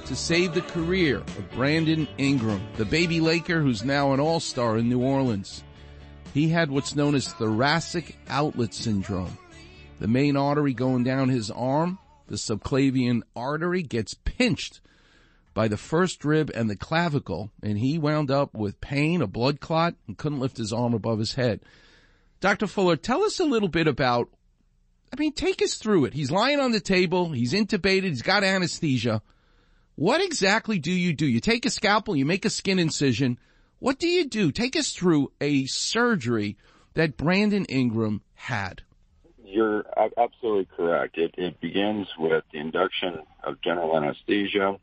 to 0.07 0.17
save 0.17 0.53
the 0.53 0.63
career 0.63 1.19
of 1.19 1.51
Brandon 1.53 2.09
Ingram, 2.19 2.67
the 2.79 2.85
baby 2.85 3.21
Laker 3.21 3.61
who's 3.61 3.85
now 3.85 4.13
an 4.13 4.19
all-star 4.19 4.77
in 4.77 4.89
New 4.89 5.01
Orleans. 5.01 5.63
He 6.35 6.49
had 6.49 6.69
what's 6.69 6.97
known 6.97 7.15
as 7.15 7.33
thoracic 7.33 8.17
outlet 8.29 8.75
syndrome. 8.75 9.39
The 10.01 10.09
main 10.09 10.37
artery 10.37 10.75
going 10.75 11.05
down 11.05 11.29
his 11.29 11.49
arm, 11.53 11.97
the 12.27 12.35
subclavian 12.35 13.23
artery, 13.37 13.85
gets 13.85 14.15
pinched 14.15 14.81
by 15.55 15.69
the 15.69 15.77
first 15.77 16.25
rib 16.25 16.51
and 16.57 16.69
the 16.69 16.77
clavicle, 16.77 17.53
and 17.63 17.79
he 17.79 17.99
wound 17.99 18.33
up 18.33 18.53
with 18.53 18.81
pain, 18.81 19.23
a 19.23 19.29
blood 19.29 19.61
clot, 19.61 19.95
and 20.09 20.19
couldn't 20.19 20.41
lift 20.41 20.57
his 20.57 20.73
arm 20.73 20.93
above 20.93 21.21
his 21.21 21.35
head. 21.35 21.61
Dr. 22.41 22.67
Fuller, 22.67 22.97
tell 22.97 23.23
us 23.23 23.41
a 23.41 23.45
little 23.45 23.69
bit 23.69 23.87
about, 23.87 24.29
I 25.13 25.19
mean, 25.19 25.33
take 25.33 25.63
us 25.63 25.75
through 25.75 26.07
it. 26.07 26.15
He's 26.15 26.31
lying 26.31 26.61
on 26.61 26.73
the 26.73 26.81
table, 26.81 27.31
he's 27.31 27.53
intubated, 27.53 28.05
he's 28.05 28.23
got 28.23 28.45
anesthesia. 28.45 29.23
What 29.95 30.21
exactly 30.21 30.79
do 30.79 30.93
you 30.93 31.15
do? 31.15 31.27
You 31.27 31.41
take 31.41 31.65
a 31.65 31.71
scalpel, 31.71 32.17
you 32.17 32.27
make 32.27 32.45
a 32.45 32.51
skin 32.51 32.79
incision. 32.79 33.39
What 33.79 33.99
do 33.99 34.09
you 34.09 34.27
do? 34.27 34.53
Take 34.53 34.77
us 34.77 34.93
through 34.93 35.33
a 35.41 35.67
surgery 35.67 36.57
that 36.95 37.17
Brandon 37.17 37.65
Ingram 37.67 38.23
had. 38.35 38.83
You're 39.45 39.87
absolutely 40.19 40.67
correct. 40.77 41.17
It, 41.17 41.35
it 41.39 41.61
begins 41.61 42.09
with 42.19 42.45
the 42.53 42.59
induction 42.59 43.21
of 43.43 43.61
general 43.63 43.97
anesthesia 43.97 44.79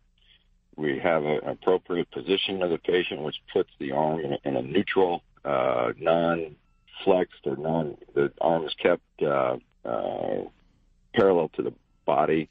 we 0.75 0.99
have 0.99 1.23
an 1.23 1.39
appropriate 1.45 2.09
position 2.11 2.61
of 2.63 2.69
the 2.69 2.77
patient, 2.77 3.21
which 3.21 3.35
puts 3.51 3.69
the 3.79 3.91
arm 3.91 4.19
in 4.19 4.33
a, 4.33 4.37
in 4.43 4.55
a 4.55 4.61
neutral, 4.61 5.23
uh, 5.45 5.91
non-flexed 7.05 7.45
or 7.45 7.55
non. 7.55 7.97
The 8.13 8.31
arm 8.41 8.65
is 8.65 8.73
kept 8.75 9.03
uh, 9.21 9.57
uh, 9.85 10.43
parallel 11.13 11.49
to 11.55 11.63
the 11.63 11.73
body. 12.05 12.49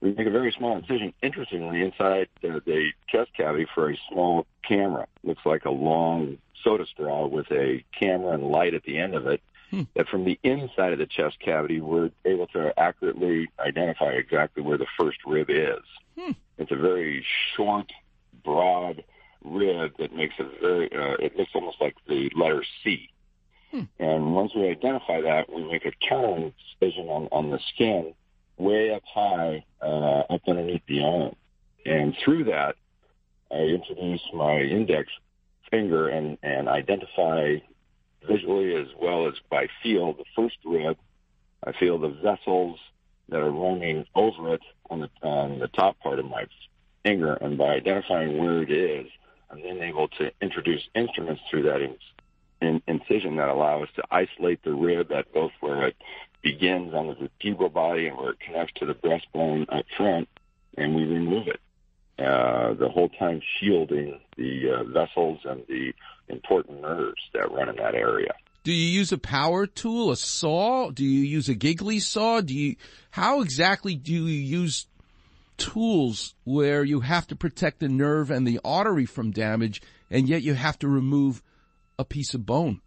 We 0.00 0.12
make 0.12 0.26
a 0.26 0.30
very 0.30 0.52
small 0.56 0.76
incision, 0.78 1.12
interestingly, 1.22 1.82
inside 1.82 2.28
the, 2.40 2.62
the 2.64 2.90
chest 3.08 3.30
cavity 3.36 3.66
for 3.74 3.90
a 3.90 3.98
small 4.10 4.46
camera. 4.66 5.06
Looks 5.22 5.44
like 5.44 5.66
a 5.66 5.70
long 5.70 6.38
soda 6.64 6.86
straw 6.86 7.26
with 7.26 7.50
a 7.50 7.84
camera 7.98 8.32
and 8.32 8.44
light 8.44 8.74
at 8.74 8.84
the 8.84 8.98
end 8.98 9.14
of 9.14 9.26
it. 9.26 9.42
Hmm. 9.70 9.82
That 9.94 10.08
from 10.08 10.24
the 10.24 10.38
inside 10.42 10.92
of 10.92 10.98
the 10.98 11.06
chest 11.06 11.38
cavity, 11.38 11.80
we're 11.80 12.10
able 12.24 12.48
to 12.48 12.72
accurately 12.76 13.48
identify 13.60 14.12
exactly 14.12 14.62
where 14.64 14.78
the 14.78 14.86
first 14.98 15.18
rib 15.24 15.48
is. 15.48 15.84
Hmm. 16.18 16.32
It's 16.58 16.72
a 16.72 16.76
very 16.76 17.24
short, 17.54 17.92
broad 18.42 19.04
rib 19.44 19.92
that 19.98 20.14
makes 20.14 20.34
it 20.38 20.46
very, 20.60 20.92
uh, 20.92 21.16
it 21.20 21.36
looks 21.36 21.52
almost 21.54 21.80
like 21.80 21.94
the 22.08 22.30
letter 22.34 22.64
C. 22.82 23.10
Hmm. 23.70 23.82
And 23.98 24.34
once 24.34 24.52
we 24.54 24.68
identify 24.68 25.20
that, 25.20 25.52
we 25.52 25.64
make 25.64 25.84
a 25.84 25.92
turn 26.08 26.52
incision 26.80 27.08
on, 27.08 27.28
on 27.30 27.50
the 27.50 27.58
skin 27.74 28.14
way 28.58 28.92
up 28.92 29.02
high, 29.04 29.64
uh, 29.80 30.22
up 30.30 30.42
underneath 30.46 30.82
the 30.86 31.02
arm. 31.02 31.36
And 31.86 32.14
through 32.24 32.44
that, 32.44 32.76
I 33.50 33.56
introduce 33.56 34.20
my 34.34 34.60
index 34.60 35.10
finger 35.70 36.08
and, 36.08 36.36
and 36.42 36.68
identify 36.68 37.56
visually 38.26 38.74
as 38.74 38.88
well 39.00 39.26
as 39.26 39.34
by 39.50 39.66
feel 39.82 40.12
the 40.12 40.24
first 40.36 40.56
rib. 40.64 40.96
I 41.64 41.72
feel 41.72 41.98
the 41.98 42.08
vessels 42.08 42.78
that 43.28 43.40
are 43.40 43.50
running 43.50 44.04
over 44.14 44.54
it 44.54 44.62
on 44.88 45.00
the 45.00 45.10
on 45.22 45.58
the 45.58 45.68
top 45.68 45.98
part 46.00 46.18
of 46.18 46.24
my 46.24 46.46
finger, 47.02 47.34
and 47.34 47.56
by 47.56 47.74
identifying 47.74 48.38
where 48.38 48.62
it 48.62 48.70
is, 48.70 49.06
I'm 49.50 49.62
then 49.62 49.82
able 49.82 50.08
to 50.08 50.30
introduce 50.40 50.82
instruments 50.94 51.42
through 51.50 51.62
that 51.64 51.80
in, 52.60 52.82
in, 52.86 53.00
incision 53.00 53.36
that 53.36 53.48
allow 53.48 53.82
us 53.82 53.88
to 53.96 54.02
isolate 54.10 54.62
the 54.62 54.72
rib 54.72 55.10
at 55.12 55.32
both 55.32 55.52
where 55.60 55.88
it 55.88 55.96
begins 56.42 56.94
on 56.94 57.08
the 57.08 57.14
vertebral 57.14 57.68
body 57.68 58.06
and 58.06 58.16
where 58.16 58.30
it 58.30 58.40
connects 58.40 58.74
to 58.76 58.86
the 58.86 58.94
breastbone 58.94 59.66
up 59.68 59.84
front, 59.96 60.28
and 60.76 60.94
we 60.94 61.04
remove 61.04 61.48
it. 61.48 61.60
Uh, 62.18 62.74
the 62.74 62.88
whole 62.88 63.08
time 63.08 63.40
shielding 63.58 64.20
the 64.36 64.70
uh, 64.70 64.84
vessels 64.84 65.38
and 65.44 65.62
the 65.68 65.92
important 66.28 66.82
nerves 66.82 67.22
that 67.32 67.50
run 67.50 67.68
in 67.68 67.76
that 67.76 67.94
area. 67.94 68.34
Do 68.62 68.72
you 68.72 68.86
use 68.86 69.10
a 69.10 69.16
power 69.16 69.66
tool, 69.66 70.10
a 70.10 70.16
saw? 70.16 70.90
Do 70.90 71.02
you 71.02 71.22
use 71.22 71.48
a 71.48 71.54
Gigli 71.54 71.98
saw? 72.00 72.42
Do 72.42 72.54
you, 72.54 72.76
how 73.10 73.40
exactly 73.40 73.94
do 73.94 74.12
you 74.12 74.24
use 74.24 74.86
tools 75.56 76.34
where 76.44 76.84
you 76.84 77.00
have 77.00 77.26
to 77.28 77.36
protect 77.36 77.80
the 77.80 77.88
nerve 77.88 78.30
and 78.30 78.46
the 78.46 78.60
artery 78.64 79.06
from 79.06 79.30
damage 79.30 79.80
and 80.10 80.28
yet 80.28 80.42
you 80.42 80.54
have 80.54 80.78
to 80.78 80.88
remove 80.88 81.42
a 82.00 82.04
piece 82.04 82.34
of 82.34 82.46
bone? 82.46 82.80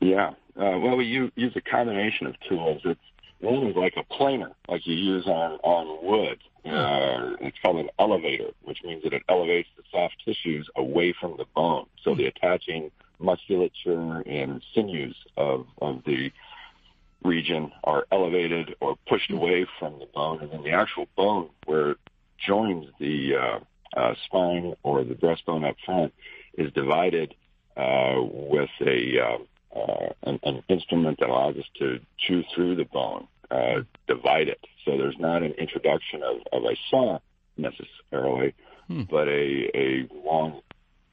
Yeah. 0.00 0.30
Uh, 0.56 0.78
well, 0.78 0.96
we 0.96 1.04
use, 1.04 1.32
use 1.34 1.52
a 1.56 1.60
combination 1.60 2.26
of 2.26 2.34
tools. 2.48 2.80
It's 2.84 3.00
one 3.40 3.66
is 3.66 3.76
like 3.76 3.94
a 3.96 4.04
planer, 4.14 4.52
like 4.68 4.86
you 4.86 4.94
use 4.94 5.26
on, 5.26 5.58
on 5.62 6.06
wood. 6.06 6.38
Uh, 6.64 7.36
it's 7.40 7.58
called 7.62 7.76
an 7.76 7.90
elevator, 7.98 8.50
which 8.62 8.78
means 8.84 9.02
that 9.02 9.12
it 9.12 9.22
elevates 9.28 9.68
the 9.76 9.82
soft 9.90 10.14
tissues 10.24 10.68
away 10.76 11.14
from 11.20 11.36
the 11.36 11.44
bone. 11.54 11.86
So 12.02 12.14
the 12.14 12.26
attaching 12.26 12.90
musculature 13.18 14.22
and 14.24 14.62
sinews 14.74 15.16
of, 15.36 15.66
of 15.82 16.02
the 16.06 16.32
region 17.22 17.72
are 17.82 18.06
elevated 18.12 18.76
or 18.80 18.96
pushed 19.06 19.30
away 19.30 19.66
from 19.78 19.98
the 19.98 20.06
bone, 20.06 20.40
and 20.40 20.50
then 20.52 20.62
the 20.62 20.72
actual 20.72 21.06
bone 21.16 21.50
where 21.66 21.92
it 21.92 21.98
joins 22.46 22.86
the 22.98 23.34
uh, 23.34 23.98
uh, 23.98 24.14
spine 24.24 24.74
or 24.82 25.04
the 25.04 25.14
breastbone 25.14 25.68
up 25.68 25.76
front 25.84 26.14
is 26.56 26.72
divided 26.72 27.34
with 27.76 28.70
a 28.80 29.20
uh, 29.20 29.38
uh, 29.78 30.12
an, 30.22 30.38
an 30.44 30.62
instrument 30.68 31.18
that 31.20 31.28
allows 31.28 31.56
us 31.56 31.64
to 31.78 31.98
chew 32.18 32.44
through 32.54 32.76
the 32.76 32.84
bone, 32.84 33.26
uh, 33.50 33.80
divide 34.06 34.48
it. 34.48 34.60
So 34.84 34.96
there's 34.96 35.18
not 35.18 35.42
an 35.42 35.52
introduction 35.52 36.22
of, 36.22 36.36
of 36.52 36.64
a 36.64 36.76
saw 36.90 37.18
necessarily, 37.56 38.54
hmm. 38.86 39.02
but 39.02 39.28
a, 39.28 39.70
a 39.74 40.08
long 40.24 40.60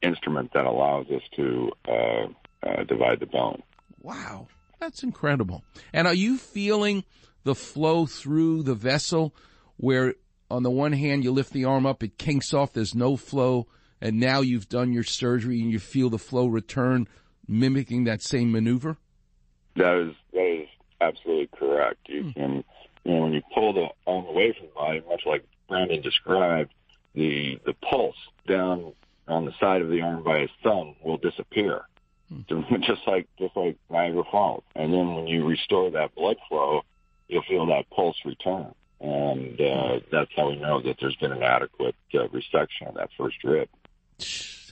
instrument 0.00 0.52
that 0.54 0.66
allows 0.66 1.06
us 1.10 1.22
to 1.36 1.72
uh, 1.88 2.26
uh, 2.62 2.84
divide 2.84 3.20
the 3.20 3.26
bone. 3.26 3.62
Wow, 4.00 4.48
that's 4.80 5.02
incredible. 5.02 5.64
And 5.92 6.06
are 6.06 6.14
you 6.14 6.38
feeling 6.38 7.04
the 7.44 7.54
flow 7.54 8.06
through 8.06 8.62
the 8.62 8.74
vessel 8.74 9.34
where 9.76 10.14
on 10.50 10.62
the 10.62 10.70
one 10.70 10.92
hand 10.92 11.24
you 11.24 11.32
lift 11.32 11.52
the 11.52 11.64
arm 11.64 11.86
up, 11.86 12.02
it 12.02 12.18
kinks 12.18 12.52
off, 12.52 12.72
there's 12.72 12.94
no 12.94 13.16
flow, 13.16 13.66
and 14.02 14.18
now 14.18 14.40
you've 14.40 14.68
done 14.68 14.92
your 14.92 15.04
surgery 15.04 15.62
and 15.62 15.70
you 15.70 15.78
feel 15.78 16.10
the 16.10 16.18
flow 16.18 16.46
return, 16.46 17.06
mimicking 17.46 18.04
that 18.04 18.20
same 18.20 18.50
maneuver? 18.50 18.98
That 19.76 20.08
is 20.08 20.14
that 20.32 20.62
is 20.62 20.68
absolutely 21.00 21.48
correct. 21.56 22.08
You 22.08 22.24
hmm. 22.24 22.30
can 22.32 22.64
you 23.04 23.14
know, 23.14 23.22
when 23.22 23.32
you 23.32 23.42
pull 23.54 23.72
the 23.72 23.86
arm 24.06 24.26
away 24.26 24.54
from 24.58 24.66
the 24.66 24.74
body, 24.74 25.02
much 25.08 25.22
like 25.24 25.46
Brandon 25.68 26.02
described, 26.02 26.74
the 27.14 27.60
the 27.64 27.74
pulse 27.74 28.16
down 28.46 28.92
on 29.28 29.44
the 29.44 29.52
side 29.60 29.80
of 29.80 29.88
the 29.88 30.02
arm 30.02 30.24
by 30.24 30.40
his 30.40 30.50
thumb 30.64 30.96
will 31.02 31.16
disappear. 31.18 31.82
Hmm. 32.28 32.40
just 32.82 33.02
like 33.06 33.28
just 33.38 33.56
like 33.56 33.76
Niagara 33.88 34.24
Falls. 34.30 34.64
And 34.74 34.92
then 34.92 35.14
when 35.14 35.28
you 35.28 35.46
restore 35.46 35.92
that 35.92 36.16
blood 36.16 36.38
flow, 36.48 36.82
you'll 37.28 37.44
feel 37.48 37.66
that 37.66 37.88
pulse 37.90 38.16
return. 38.24 38.74
And 39.00 39.60
uh, 39.60 40.00
that's 40.10 40.30
how 40.36 40.50
we 40.50 40.56
know 40.56 40.80
that 40.82 40.96
there's 41.00 41.16
been 41.16 41.32
an 41.32 41.42
adequate 41.42 41.96
uh, 42.14 42.28
resection 42.28 42.88
of 42.88 42.94
that 42.94 43.10
first 43.16 43.36
rib. 43.44 43.68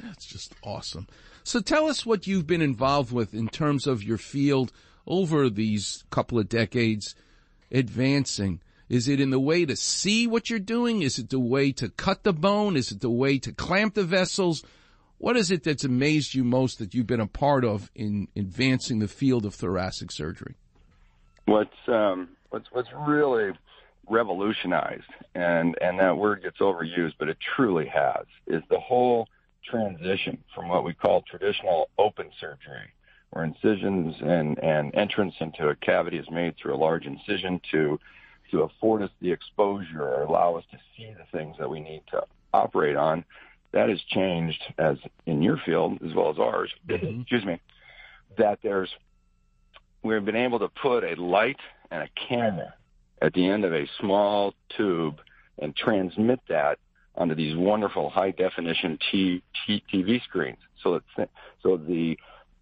That's 0.03 0.27
just 0.27 0.55
awesome. 0.63 1.07
So 1.45 1.61
tell 1.61 1.87
us 1.87 2.07
what 2.07 2.27
you've 2.27 2.47
been 2.47 2.63
involved 2.63 3.13
with 3.13 3.35
in 3.35 3.49
terms 3.49 3.87
of 3.87 4.03
your 4.03 4.19
field 4.19 4.73
over 5.07 5.49
these 5.49 6.05
couple 6.11 6.39
of 6.39 6.49
decades 6.49 7.15
advancing. 7.71 8.61
Is 8.89 9.09
it 9.09 9.21
in 9.21 9.31
the 9.31 9.41
way 9.41 9.65
to 9.65 9.77
see 9.77 10.27
what 10.27 10.51
you're 10.51 10.59
doing? 10.59 11.03
Is 11.03 11.19
it 11.19 11.31
the 11.31 11.39
way 11.39 11.73
to 11.73 11.89
cut 11.91 12.25
the 12.25 12.33
bone? 12.33 12.77
Is 12.77 12.91
it 12.91 13.01
the 13.01 13.11
way 13.11 13.39
to 13.39 13.53
clamp 13.53 13.95
the 13.95 14.05
vessels? 14.05 14.65
What 15.19 15.37
is 15.37 15.51
it 15.51 15.65
that's 15.65 15.85
amazed 15.85 16.35
you 16.35 16.45
most 16.45 16.79
that 16.79 16.95
you've 16.95 17.07
been 17.07 17.21
a 17.21 17.27
part 17.27 17.65
of 17.65 17.91
in 17.95 18.29
advancing 18.37 18.99
the 18.99 19.09
field 19.09 19.45
of 19.45 19.55
thoracic 19.55 20.11
surgery? 20.11 20.57
what's 21.51 21.89
um, 21.89 22.29
what's 22.51 22.67
what's 22.73 22.89
really 23.07 23.53
revolutionized, 24.09 25.11
and 25.35 25.77
and 25.81 25.99
that 25.99 26.17
word 26.17 26.43
gets 26.43 26.59
overused, 26.59 27.15
but 27.19 27.29
it 27.29 27.39
truly 27.57 27.87
has, 27.87 28.25
is 28.47 28.63
the 28.71 28.79
whole 28.79 29.29
transition 29.69 30.39
from 30.55 30.69
what 30.69 30.85
we 30.85 30.95
call 30.95 31.23
traditional 31.23 31.91
open 31.99 32.31
surgery, 32.41 32.89
where 33.31 33.45
incisions 33.45 34.15
and 34.21 34.59
and 34.59 34.95
entrance 34.95 35.35
into 35.41 35.69
a 35.69 35.77
cavity 35.77 36.19
is 36.19 36.27
made 36.31 36.55
through 36.57 36.75
a 36.75 36.77
large 36.77 37.07
incision 37.07 37.61
to 37.71 37.99
to 38.51 38.63
afford 38.63 39.03
us 39.03 39.11
the 39.21 39.31
exposure 39.31 40.03
or 40.03 40.23
allow 40.25 40.57
us 40.57 40.65
to 40.71 40.79
see 40.97 41.13
the 41.13 41.39
things 41.39 41.57
that 41.59 41.71
we 41.71 41.81
need 41.81 42.03
to 42.11 42.23
operate 42.53 42.97
on. 42.97 43.25
That 43.73 43.89
has 43.89 44.01
changed 44.09 44.63
as 44.79 44.97
in 45.27 45.43
your 45.43 45.57
field 45.65 45.99
as 46.05 46.13
well 46.15 46.31
as 46.31 46.39
ours. 46.39 46.73
Mm-hmm. 46.89 47.21
Excuse 47.21 47.45
me. 47.45 47.61
That 48.39 48.59
there's 48.63 48.91
we've 50.03 50.25
been 50.25 50.37
able 50.37 50.59
to 50.61 50.69
put 50.69 51.05
a 51.05 51.21
light 51.21 51.59
and 51.91 52.03
a 52.03 52.09
camera 52.29 52.75
at 53.23 53.33
the 53.35 53.47
end 53.47 53.65
of 53.65 53.73
a 53.73 53.87
small 54.01 54.55
tube 54.77 55.21
and 55.59 55.77
transmit 55.77 56.41
that 56.49 56.79
onto 57.21 57.35
these 57.35 57.55
wonderful 57.55 58.09
high 58.09 58.31
definition 58.31 58.99
T, 59.13 59.43
T, 59.67 59.85
TV 59.93 60.23
screens. 60.25 60.59
So 60.83 60.95
it's, 60.95 61.31
so 61.63 61.77
the 61.77 62.19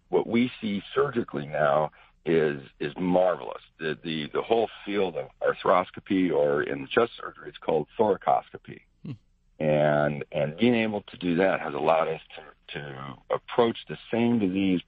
what 0.09 0.27
we 0.27 0.51
see 0.59 0.83
surgically 0.93 1.47
now 1.47 1.91
is 2.25 2.61
is 2.79 2.93
marvelous. 2.99 3.61
The 3.79 3.97
the 4.03 4.29
the 4.33 4.41
whole 4.41 4.69
field 4.85 5.15
of 5.15 5.29
arthroscopy 5.41 6.31
or 6.31 6.63
in 6.63 6.87
chest 6.87 7.13
surgery, 7.19 7.47
it's 7.47 7.57
called 7.57 7.87
thoracoscopy. 7.97 8.81
Hmm. 9.05 9.11
And 9.59 10.25
and 10.33 10.57
being 10.57 10.75
able 10.75 11.03
to 11.03 11.17
do 11.17 11.35
that 11.37 11.61
has 11.61 11.73
allowed 11.73 12.09
us 12.09 12.21
to 12.35 12.79
to 12.79 13.15
approach 13.33 13.77
the 13.87 13.97
same 14.11 14.39
disease 14.39 14.81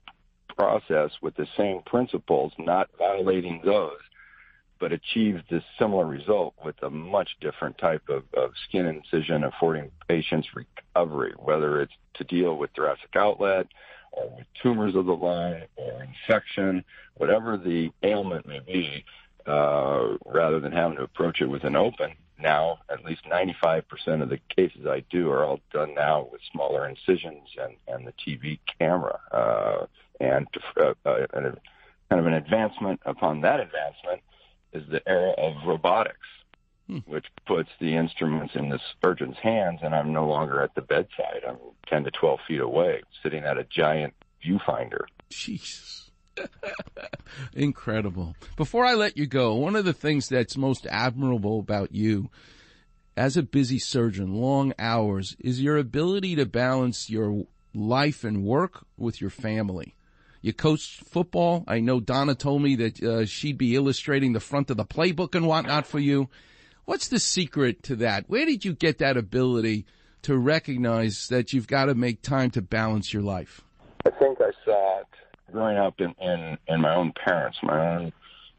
process 0.54 1.10
with 1.22 1.34
the 1.36 1.46
same 1.56 1.80
principles, 1.86 2.52
not 2.58 2.90
violating 2.98 3.62
those, 3.64 3.98
but 4.82 4.92
achieve 4.92 5.40
this 5.48 5.62
similar 5.78 6.04
result 6.04 6.54
with 6.64 6.74
a 6.82 6.90
much 6.90 7.36
different 7.40 7.78
type 7.78 8.02
of, 8.08 8.24
of 8.34 8.50
skin 8.68 8.84
incision, 8.84 9.44
affording 9.44 9.88
patients 10.08 10.48
recovery, 10.56 11.32
whether 11.38 11.80
it's 11.80 11.92
to 12.14 12.24
deal 12.24 12.56
with 12.56 12.68
thoracic 12.74 13.14
outlet 13.14 13.68
or 14.10 14.28
with 14.36 14.46
tumors 14.60 14.96
of 14.96 15.06
the 15.06 15.12
lung 15.12 15.60
or 15.76 16.02
infection, 16.02 16.84
whatever 17.14 17.56
the 17.56 17.92
ailment 18.02 18.44
may 18.44 18.58
be, 18.58 19.04
uh, 19.46 20.16
rather 20.26 20.58
than 20.58 20.72
having 20.72 20.96
to 20.96 21.04
approach 21.04 21.40
it 21.40 21.46
with 21.46 21.62
an 21.62 21.76
open. 21.76 22.14
Now, 22.40 22.78
at 22.90 23.04
least 23.04 23.22
95% 23.32 23.84
of 24.20 24.30
the 24.30 24.40
cases 24.56 24.84
I 24.84 25.04
do 25.10 25.30
are 25.30 25.44
all 25.44 25.60
done 25.72 25.94
now 25.94 26.26
with 26.32 26.40
smaller 26.50 26.88
incisions 26.88 27.48
and, 27.56 27.74
and 27.86 28.04
the 28.04 28.14
TV 28.14 28.58
camera. 28.80 29.20
Uh, 29.30 29.86
and 30.18 30.48
uh, 30.76 30.94
uh, 31.06 31.26
kind 31.32 31.46
of 31.46 32.26
an 32.26 32.34
advancement 32.34 32.98
upon 33.06 33.42
that 33.42 33.60
advancement 33.60 34.22
is 34.72 34.82
the 34.88 35.06
era 35.08 35.32
of 35.32 35.54
robotics, 35.66 36.18
hmm. 36.86 36.98
which 37.06 37.26
puts 37.46 37.70
the 37.80 37.96
instruments 37.96 38.54
in 38.54 38.68
the 38.68 38.80
surgeon's 39.02 39.38
hands, 39.42 39.80
and 39.82 39.94
I'm 39.94 40.12
no 40.12 40.26
longer 40.26 40.62
at 40.62 40.74
the 40.74 40.82
bedside. 40.82 41.42
I'm 41.46 41.58
10 41.88 42.04
to 42.04 42.10
12 42.10 42.40
feet 42.48 42.60
away, 42.60 43.02
sitting 43.22 43.44
at 43.44 43.58
a 43.58 43.64
giant 43.64 44.14
viewfinder. 44.44 45.04
Jesus. 45.28 46.10
Incredible. 47.54 48.34
Before 48.56 48.84
I 48.84 48.94
let 48.94 49.16
you 49.16 49.26
go, 49.26 49.54
one 49.54 49.76
of 49.76 49.84
the 49.84 49.92
things 49.92 50.28
that's 50.28 50.56
most 50.56 50.86
admirable 50.86 51.58
about 51.60 51.92
you 51.94 52.30
as 53.16 53.36
a 53.36 53.42
busy 53.42 53.78
surgeon, 53.78 54.34
long 54.34 54.72
hours, 54.78 55.36
is 55.38 55.60
your 55.60 55.76
ability 55.76 56.36
to 56.36 56.46
balance 56.46 57.10
your 57.10 57.44
life 57.74 58.24
and 58.24 58.44
work 58.44 58.86
with 58.96 59.20
your 59.20 59.30
family. 59.30 59.94
You 60.42 60.52
coached 60.52 61.04
football. 61.04 61.62
I 61.68 61.78
know 61.78 62.00
Donna 62.00 62.34
told 62.34 62.62
me 62.62 62.74
that 62.74 63.02
uh, 63.02 63.26
she'd 63.26 63.56
be 63.56 63.76
illustrating 63.76 64.32
the 64.32 64.40
front 64.40 64.70
of 64.70 64.76
the 64.76 64.84
playbook 64.84 65.36
and 65.36 65.46
whatnot 65.46 65.86
for 65.86 66.00
you. 66.00 66.28
What's 66.84 67.06
the 67.06 67.20
secret 67.20 67.84
to 67.84 67.96
that? 67.96 68.28
Where 68.28 68.44
did 68.44 68.64
you 68.64 68.74
get 68.74 68.98
that 68.98 69.16
ability 69.16 69.86
to 70.22 70.36
recognize 70.36 71.28
that 71.28 71.52
you've 71.52 71.68
got 71.68 71.84
to 71.84 71.94
make 71.94 72.22
time 72.22 72.50
to 72.50 72.60
balance 72.60 73.12
your 73.12 73.22
life? 73.22 73.60
I 74.04 74.10
think 74.10 74.40
I 74.40 74.50
saw 74.64 75.00
it 75.00 75.06
growing 75.52 75.76
up 75.76 76.00
in, 76.00 76.12
in, 76.20 76.58
in 76.66 76.80
my 76.80 76.96
own 76.96 77.12
parents, 77.24 77.58
my 77.62 77.96
own 77.96 78.12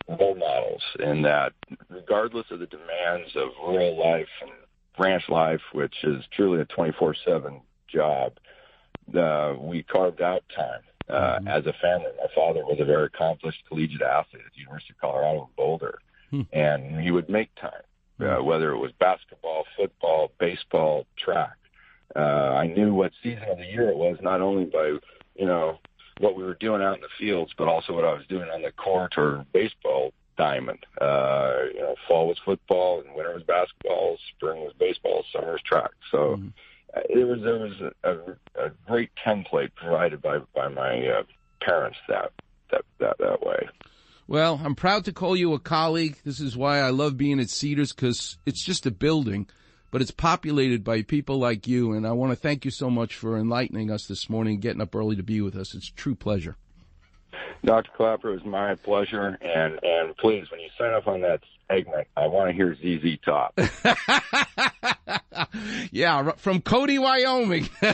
role 0.07 0.35
models, 0.35 0.83
in 0.99 1.21
that 1.23 1.51
regardless 1.89 2.45
of 2.49 2.59
the 2.59 2.67
demands 2.67 3.35
of 3.35 3.49
rural 3.61 3.99
life 3.99 4.27
and 4.41 4.51
ranch 4.97 5.23
life, 5.27 5.61
which 5.73 5.95
is 6.03 6.23
truly 6.31 6.61
a 6.61 6.65
24 6.65 7.13
7 7.25 7.59
job, 7.89 8.33
uh, 9.17 9.53
we 9.59 9.83
carved 9.83 10.21
out 10.21 10.43
time 10.55 10.79
uh, 11.09 11.13
mm-hmm. 11.13 11.47
as 11.47 11.65
a 11.65 11.73
family. 11.81 12.11
My 12.17 12.27
father 12.33 12.63
was 12.65 12.77
a 12.79 12.85
very 12.85 13.05
accomplished 13.05 13.63
collegiate 13.67 14.01
athlete 14.01 14.43
at 14.45 14.53
the 14.53 14.59
University 14.59 14.93
of 14.93 15.01
Colorado 15.01 15.41
in 15.41 15.47
Boulder, 15.55 15.99
hmm. 16.29 16.41
and 16.51 16.99
he 16.99 17.11
would 17.11 17.29
make 17.29 17.53
time, 17.55 17.71
uh, 18.19 18.37
hmm. 18.37 18.45
whether 18.45 18.71
it 18.71 18.77
was 18.77 18.91
basketball, 18.99 19.65
football, 19.77 20.31
baseball, 20.39 21.05
track. 21.17 21.57
Uh, 22.15 22.19
I 22.19 22.67
knew 22.67 22.93
what 22.93 23.11
season 23.23 23.43
of 23.49 23.57
the 23.57 23.65
year 23.65 23.89
it 23.89 23.97
was, 23.97 24.17
not 24.21 24.41
only 24.41 24.65
by 24.65 24.97
you 25.35 25.45
know 25.45 25.79
what 26.19 26.35
we 26.35 26.43
were 26.43 26.53
doing 26.55 26.81
out 26.81 26.95
in 26.95 27.01
the 27.01 27.07
fields, 27.17 27.51
but 27.57 27.67
also 27.67 27.93
what 27.93 28.05
I 28.05 28.13
was 28.13 28.25
doing 28.27 28.49
on 28.49 28.61
the 28.61 28.71
court 28.71 29.13
or 29.17 29.45
baseball 29.51 30.13
diamond. 30.37 30.85
Uh, 31.01 31.53
you 31.73 31.79
know, 31.79 31.95
fall 32.07 32.27
was 32.27 32.37
football, 32.45 33.01
and 33.01 33.15
winter 33.15 33.33
was 33.33 33.43
basketball, 33.43 34.17
spring 34.35 34.61
was 34.61 34.73
baseball, 34.79 35.23
summer 35.33 35.53
was 35.53 35.61
track. 35.61 35.91
So. 36.11 36.17
Mm-hmm 36.17 36.47
it 37.09 37.27
was 37.27 37.39
there 37.43 37.59
was 37.59 37.81
a, 38.03 38.09
a, 38.09 38.67
a 38.67 38.71
great 38.87 39.09
template 39.25 39.73
provided 39.75 40.21
by 40.21 40.39
by 40.55 40.67
my 40.67 41.07
uh, 41.07 41.23
parents 41.61 41.97
that 42.07 42.31
that 42.71 42.81
that 42.99 43.17
that 43.19 43.41
way. 43.45 43.67
Well, 44.27 44.61
I'm 44.63 44.75
proud 44.75 45.05
to 45.05 45.13
call 45.13 45.35
you 45.35 45.53
a 45.53 45.59
colleague. 45.59 46.17
This 46.23 46.39
is 46.39 46.55
why 46.55 46.79
I 46.79 46.91
love 46.91 47.17
being 47.17 47.39
at 47.39 47.49
Cedars 47.49 47.91
because 47.91 48.37
it's 48.45 48.63
just 48.63 48.85
a 48.85 48.91
building, 48.91 49.47
but 49.91 50.01
it's 50.01 50.11
populated 50.11 50.83
by 50.83 51.01
people 51.01 51.37
like 51.37 51.67
you. 51.67 51.91
And 51.91 52.07
I 52.07 52.13
want 52.13 52.31
to 52.31 52.37
thank 52.37 52.63
you 52.63 52.71
so 52.71 52.89
much 52.89 53.15
for 53.15 53.37
enlightening 53.37 53.91
us 53.91 54.07
this 54.07 54.29
morning, 54.29 54.59
getting 54.59 54.81
up 54.81 54.95
early 54.95 55.17
to 55.17 55.23
be 55.23 55.41
with 55.41 55.55
us. 55.55 55.75
It's 55.75 55.89
a 55.89 55.95
true 55.95 56.15
pleasure. 56.15 56.55
Dr. 57.65 57.89
Klapper, 57.95 58.31
it 58.31 58.33
was 58.33 58.43
my 58.45 58.75
pleasure. 58.75 59.37
And, 59.41 59.79
and 59.81 60.17
please, 60.17 60.51
when 60.51 60.59
you 60.59 60.67
sign 60.77 60.93
up 60.93 61.07
on 61.07 61.21
that 61.21 61.39
segment, 61.71 62.09
I 62.17 62.27
want 62.27 62.49
to 62.49 62.53
hear 62.53 62.75
ZZ 62.75 63.17
Top. 63.23 63.57
yeah, 65.91 66.31
from 66.37 66.61
Cody, 66.61 66.97
Wyoming. 66.99 67.67
All 67.83 67.91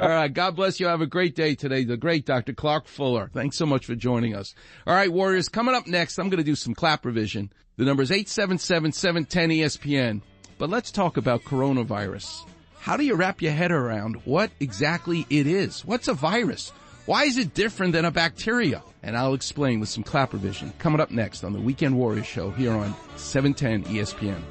right. 0.00 0.32
God 0.32 0.56
bless 0.56 0.80
you. 0.80 0.88
Have 0.88 1.00
a 1.00 1.06
great 1.06 1.36
day 1.36 1.54
today. 1.54 1.84
The 1.84 1.96
great 1.96 2.26
Dr. 2.26 2.54
Clark 2.54 2.86
Fuller. 2.86 3.30
Thanks 3.32 3.56
so 3.56 3.66
much 3.66 3.86
for 3.86 3.94
joining 3.94 4.34
us. 4.34 4.56
All 4.86 4.94
right, 4.94 5.12
Warriors, 5.12 5.48
coming 5.48 5.76
up 5.76 5.86
next, 5.86 6.18
I'm 6.18 6.28
going 6.28 6.38
to 6.38 6.44
do 6.44 6.56
some 6.56 6.74
clap 6.74 7.04
revision. 7.04 7.52
The 7.76 7.84
number 7.84 8.02
is 8.02 8.10
877-710-ESPN. 8.10 10.22
But 10.58 10.70
let's 10.70 10.90
talk 10.90 11.16
about 11.16 11.44
coronavirus. 11.44 12.44
How 12.80 12.96
do 12.96 13.04
you 13.04 13.14
wrap 13.14 13.40
your 13.42 13.52
head 13.52 13.70
around 13.70 14.16
what 14.24 14.50
exactly 14.58 15.24
it 15.30 15.46
is? 15.46 15.84
What's 15.84 16.08
a 16.08 16.14
virus? 16.14 16.72
Why 17.08 17.24
is 17.24 17.38
it 17.38 17.54
different 17.54 17.94
than 17.94 18.04
a 18.04 18.10
bacteria? 18.10 18.82
And 19.02 19.16
I'll 19.16 19.32
explain 19.32 19.80
with 19.80 19.88
some 19.88 20.04
clap 20.04 20.34
revision 20.34 20.74
coming 20.78 21.00
up 21.00 21.10
next 21.10 21.42
on 21.42 21.54
the 21.54 21.58
Weekend 21.58 21.96
Warriors 21.96 22.26
Show 22.26 22.50
here 22.50 22.70
on 22.70 22.94
710 23.16 23.84
ESPN. 23.94 24.42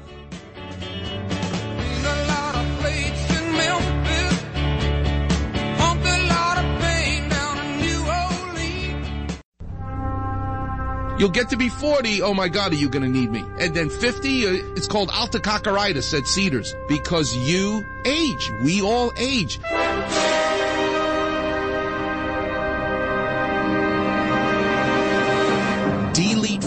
You'll 11.20 11.28
get 11.28 11.50
to 11.50 11.56
be 11.56 11.68
40. 11.68 12.22
Oh 12.22 12.34
my 12.34 12.48
God, 12.48 12.72
are 12.72 12.74
you 12.74 12.88
going 12.88 13.04
to 13.04 13.08
need 13.08 13.30
me? 13.30 13.44
And 13.60 13.72
then 13.72 13.88
50, 13.88 14.46
uh, 14.46 14.50
it's 14.74 14.88
called 14.88 15.10
altococcaritis 15.10 16.18
at 16.18 16.26
Cedars 16.26 16.74
because 16.88 17.36
you 17.36 17.84
age. 18.04 18.50
We 18.64 18.82
all 18.82 19.12
age. 19.16 19.60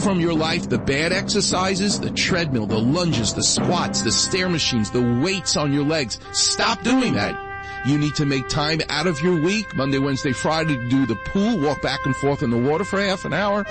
From 0.01 0.19
your 0.19 0.33
life 0.33 0.67
the 0.67 0.77
bad 0.77 1.13
exercises, 1.13 1.99
the 1.99 2.09
treadmill, 2.09 2.65
the 2.65 2.79
lunges, 2.79 3.33
the 3.33 3.43
squats, 3.43 4.01
the 4.01 4.11
stair 4.11 4.49
machines, 4.49 4.89
the 4.89 5.21
weights 5.23 5.55
on 5.55 5.71
your 5.71 5.83
legs. 5.83 6.19
Stop 6.33 6.81
doing 6.81 7.13
that. 7.13 7.37
You 7.85 7.97
need 7.97 8.15
to 8.15 8.25
make 8.25 8.47
time 8.47 8.81
out 8.89 9.07
of 9.07 9.21
your 9.21 9.39
week, 9.39 9.75
Monday, 9.75 9.99
Wednesday, 9.99 10.33
Friday, 10.33 10.75
to 10.75 10.89
do 10.89 11.05
the 11.05 11.15
pool, 11.15 11.59
walk 11.59 11.81
back 11.81 12.05
and 12.05 12.15
forth 12.15 12.43
in 12.43 12.49
the 12.49 12.57
water 12.57 12.83
for 12.83 12.99
half 12.99 13.25
an 13.25 13.33
hour. 13.33 13.65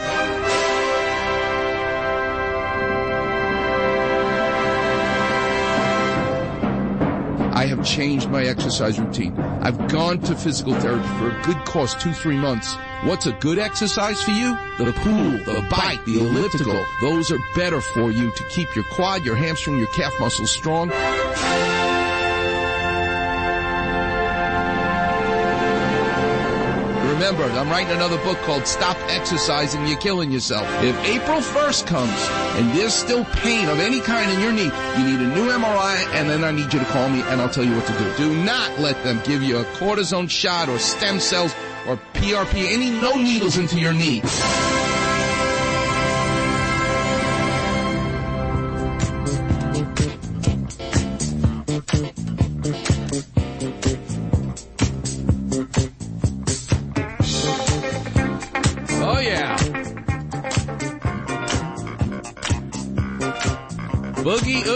Changed 7.85 8.29
my 8.29 8.45
exercise 8.45 8.99
routine. 9.01 9.39
I've 9.63 9.89
gone 9.89 10.19
to 10.21 10.35
physical 10.37 10.75
therapy 10.75 11.09
for 11.19 11.31
a 11.31 11.43
good 11.43 11.57
cause, 11.65 11.95
two, 11.95 12.13
three 12.13 12.37
months. 12.37 12.75
What's 13.05 13.27
a 13.27 13.33
good 13.33 13.59
exercise 13.59 14.23
for 14.23 14.33
you? 14.33 14.57
The 14.79 14.93
pool, 14.93 15.31
the 15.31 15.67
bike, 15.71 16.05
the 16.05 16.19
elliptical. 16.19 16.85
Those 17.01 17.31
are 17.31 17.39
better 17.57 17.81
for 17.81 18.11
you 18.11 18.31
to 18.31 18.45
keep 18.51 18.75
your 18.75 18.85
quad, 18.85 19.25
your 19.25 19.37
hamstring, 19.37 19.79
your 19.79 19.89
calf 19.89 20.13
muscles 20.21 20.51
strong. 20.51 20.91
Remember, 27.21 27.45
I'm 27.45 27.69
writing 27.69 27.93
another 27.93 28.17
book 28.25 28.39
called 28.45 28.67
Stop 28.67 28.97
Exercising, 29.11 29.87
You're 29.87 29.99
Killing 29.99 30.33
Yourself. 30.33 30.67
If 30.83 30.97
April 31.05 31.41
1st 31.41 31.87
comes 31.87 32.29
and 32.57 32.75
there's 32.75 32.95
still 32.95 33.27
pain 33.27 33.69
of 33.69 33.79
any 33.79 34.01
kind 34.01 34.31
in 34.31 34.41
your 34.41 34.53
knee, 34.53 34.73
you 34.97 35.05
need 35.05 35.21
a 35.21 35.29
new 35.35 35.51
MRI 35.51 36.03
and 36.15 36.31
then 36.31 36.45
I 36.45 36.51
need 36.51 36.73
you 36.73 36.79
to 36.79 36.85
call 36.87 37.11
me 37.11 37.21
and 37.21 37.43
I'll 37.43 37.51
tell 37.51 37.63
you 37.65 37.77
what 37.77 37.87
to 37.89 37.99
do. 37.99 38.17
Do 38.17 38.43
not 38.43 38.79
let 38.81 39.05
them 39.05 39.21
give 39.25 39.43
you 39.43 39.59
a 39.59 39.65
cortisone 39.65 40.31
shot 40.31 40.71
or 40.71 40.79
stem 40.79 41.21
cells 41.21 41.55
or 41.87 41.99
PRP, 42.15 42.73
any 42.73 42.89
no 42.89 43.17
needles 43.17 43.59
into 43.59 43.79
your 43.79 43.93
knee. 43.93 44.23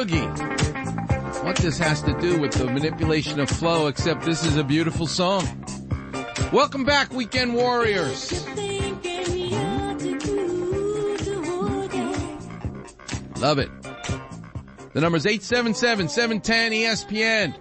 Boogie 0.05 1.45
What 1.45 1.57
this 1.57 1.79
has 1.79 2.03
to 2.03 2.13
do 2.21 2.39
with 2.39 2.53
the 2.53 2.67
manipulation 2.67 3.41
of 3.41 3.49
flow, 3.49 3.87
except 3.87 4.23
this 4.25 4.45
is 4.45 4.57
a 4.57 4.65
beautiful 4.65 5.07
song. 5.07 5.47
Welcome 6.53 6.85
back, 6.85 7.11
Weekend 7.13 7.55
Warriors. 7.55 8.47
Love 13.39 13.59
it. 13.59 13.71
The 14.93 15.01
number's 15.01 15.25
877-710-ESPN. 15.25 17.55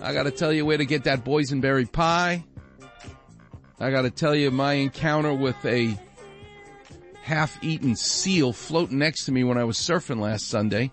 I 0.00 0.12
gotta 0.12 0.30
tell 0.30 0.52
you 0.52 0.64
where 0.66 0.78
to 0.78 0.84
get 0.84 1.04
that 1.04 1.24
boysenberry 1.24 1.90
pie. 1.90 2.44
I 3.80 3.90
gotta 3.90 4.10
tell 4.10 4.34
you 4.34 4.50
my 4.50 4.74
encounter 4.74 5.32
with 5.32 5.64
a 5.64 5.98
half-eaten 7.22 7.96
seal 7.96 8.52
floating 8.52 8.98
next 8.98 9.24
to 9.24 9.32
me 9.32 9.44
when 9.44 9.56
I 9.56 9.64
was 9.64 9.78
surfing 9.78 10.20
last 10.20 10.48
Sunday. 10.48 10.90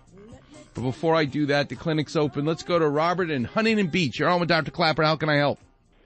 But 0.74 0.82
before 0.82 1.14
I 1.14 1.24
do 1.24 1.46
that, 1.46 1.68
the 1.68 1.76
clinic's 1.76 2.16
open. 2.16 2.44
Let's 2.44 2.62
go 2.62 2.78
to 2.78 2.88
Robert 2.88 3.30
in 3.30 3.44
Huntington 3.44 3.88
Beach. 3.88 4.18
You're 4.18 4.28
on 4.28 4.40
with 4.40 4.48
Dr. 4.48 4.70
Klapper. 4.70 5.02
How 5.02 5.16
can 5.16 5.28
I 5.28 5.36
help? 5.36 5.58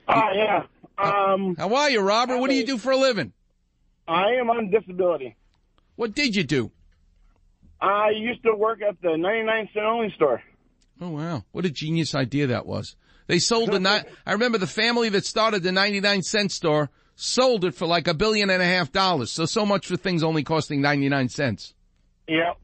Ah, 0.08 0.30
yeah. 0.34 0.62
Um, 0.96 1.54
How 1.56 1.74
are 1.74 1.90
you, 1.90 2.00
Robert? 2.00 2.38
What 2.38 2.50
do 2.50 2.56
you 2.56 2.66
do 2.66 2.78
for 2.78 2.92
a 2.92 2.96
living? 2.96 3.32
I 4.06 4.32
am 4.40 4.50
on 4.50 4.70
disability. 4.70 5.36
What 5.96 6.14
did 6.14 6.36
you 6.36 6.44
do? 6.44 6.70
I 7.80 8.10
used 8.10 8.42
to 8.44 8.54
work 8.54 8.80
at 8.82 9.00
the 9.02 9.16
99 9.16 9.68
cent 9.74 9.84
only 9.84 10.12
store. 10.14 10.42
Oh 11.00 11.10
wow, 11.10 11.44
what 11.52 11.64
a 11.64 11.70
genius 11.70 12.14
idea 12.14 12.46
that 12.48 12.66
was. 12.66 12.96
They 13.26 13.38
sold 13.38 13.72
the 13.72 13.80
ni- 13.80 14.08
I 14.26 14.32
remember 14.32 14.58
the 14.58 14.66
family 14.66 15.08
that 15.10 15.26
started 15.26 15.62
the 15.62 15.72
99 15.72 16.22
cent 16.22 16.52
store 16.52 16.90
sold 17.16 17.64
it 17.64 17.74
for 17.74 17.86
like 17.86 18.08
a 18.08 18.14
billion 18.14 18.50
and 18.50 18.62
a 18.62 18.66
half 18.66 18.92
dollars. 18.92 19.32
So 19.32 19.44
so 19.46 19.66
much 19.66 19.86
for 19.86 19.96
things 19.96 20.22
only 20.22 20.42
costing 20.44 20.80
99 20.80 21.28
cents. 21.28 21.74
Yep. 22.28 22.58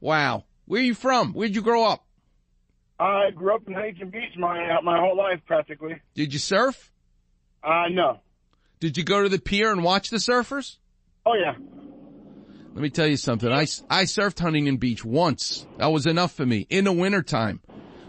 Wow. 0.00 0.44
Where 0.68 0.80
are 0.80 0.84
you 0.84 0.94
from? 0.94 1.32
Where'd 1.32 1.54
you 1.54 1.62
grow 1.62 1.84
up? 1.84 2.04
I 3.00 3.30
grew 3.34 3.54
up 3.54 3.66
in 3.66 3.74
Huntington 3.74 4.10
Beach 4.10 4.36
my 4.36 4.76
uh, 4.76 4.82
my 4.82 4.98
whole 4.98 5.16
life 5.16 5.40
practically. 5.46 6.00
Did 6.14 6.32
you 6.32 6.38
surf? 6.38 6.92
Uh, 7.64 7.88
no. 7.90 8.20
Did 8.78 8.96
you 8.96 9.04
go 9.04 9.22
to 9.22 9.28
the 9.28 9.38
pier 9.38 9.72
and 9.72 9.82
watch 9.82 10.10
the 10.10 10.18
surfers? 10.18 10.76
Oh 11.24 11.34
yeah. 11.34 11.54
Let 12.74 12.82
me 12.82 12.90
tell 12.90 13.06
you 13.06 13.16
something. 13.16 13.50
I, 13.50 13.62
I 13.90 14.04
surfed 14.04 14.38
Huntington 14.38 14.76
Beach 14.76 15.04
once. 15.04 15.66
That 15.78 15.86
was 15.86 16.06
enough 16.06 16.32
for 16.32 16.46
me 16.46 16.66
in 16.70 16.84
the 16.84 16.92
wintertime 16.92 17.60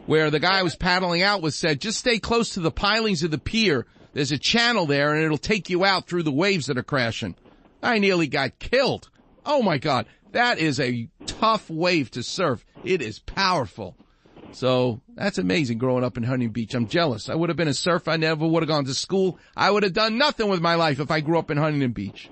where 0.06 0.30
the 0.30 0.40
guy 0.40 0.60
I 0.60 0.64
was 0.64 0.76
paddling 0.76 1.24
out 1.24 1.42
with 1.42 1.54
said, 1.54 1.82
just 1.82 2.00
stay 2.00 2.20
close 2.20 2.52
to 2.52 2.60
the 2.60 2.72
pilings 2.72 3.24
of 3.24 3.32
the 3.32 3.38
pier. 3.38 3.88
There's 4.14 4.32
a 4.32 4.38
channel 4.38 4.86
there 4.86 5.14
and 5.14 5.24
it'll 5.24 5.38
take 5.38 5.70
you 5.70 5.86
out 5.86 6.08
through 6.08 6.24
the 6.24 6.32
waves 6.32 6.68
that 6.68 6.78
are 6.78 6.84
crashing. 6.84 7.36
I 7.82 8.00
nearly 8.00 8.28
got 8.28 8.60
killed. 8.60 9.10
Oh 9.46 9.64
my 9.64 9.78
God. 9.78 10.06
That 10.32 10.60
is 10.60 10.80
a 10.80 11.10
tough 11.26 11.70
wave 11.70 12.12
to 12.12 12.24
surf. 12.24 12.66
It 12.84 13.02
is 13.02 13.20
powerful. 13.20 13.96
So 14.52 15.02
that's 15.16 15.38
amazing 15.38 15.78
growing 15.78 16.04
up 16.04 16.18
in 16.18 16.24
Huntington 16.24 16.52
Beach. 16.54 16.74
I'm 16.74 16.88
jealous. 16.88 17.30
I 17.30 17.36
would 17.36 17.50
have 17.50 17.58
been 17.58 17.68
a 17.68 17.74
surfer. 17.74 18.12
I 18.12 18.18
never 18.18 18.48
would 18.48 18.64
have 18.64 18.68
gone 18.68 18.86
to 18.86 18.94
school. 18.94 19.38
I 19.56 19.70
would 19.70 19.84
have 19.84 19.94
done 19.94 20.18
nothing 20.18 20.50
with 20.50 20.62
my 20.62 20.76
life 20.76 21.00
if 21.00 21.12
I 21.12 21.22
grew 21.22 21.38
up 21.38 21.52
in 21.52 21.58
Huntington 21.58 21.92
Beach. 21.92 22.30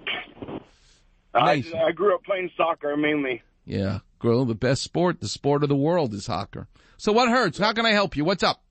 I, 1.34 1.58
Nice. 1.58 1.72
I 1.74 1.92
grew 1.92 2.16
up 2.16 2.24
playing 2.24 2.50
soccer 2.58 2.98
mainly. 2.98 3.44
Yeah, 3.66 4.00
girl, 4.20 4.46
the 4.46 4.56
best 4.56 4.82
sport, 4.82 5.20
the 5.20 5.28
sport 5.28 5.62
of 5.62 5.70
the 5.70 5.76
world 5.76 6.14
is 6.14 6.26
soccer. 6.26 6.68
So 6.98 7.12
what 7.12 7.30
hurts? 7.30 7.60
How 7.60 7.74
can 7.74 7.86
I 7.86 7.92
help 7.92 8.16
you? 8.16 8.26
What's 8.26 8.44
up? 8.44 8.64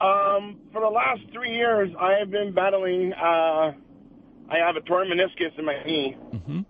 Um, 0.00 0.58
for 0.72 0.80
the 0.80 0.88
last 0.88 1.20
three 1.32 1.54
years, 1.54 1.90
I 2.00 2.14
have 2.18 2.30
been 2.30 2.52
battling. 2.52 3.12
Uh, 3.12 3.72
I 4.50 4.56
have 4.58 4.74
a 4.74 4.80
torn 4.80 5.08
meniscus 5.08 5.56
in 5.56 5.64
my 5.64 5.80
knee. 5.84 6.16
Mm-hmm. 6.32 6.60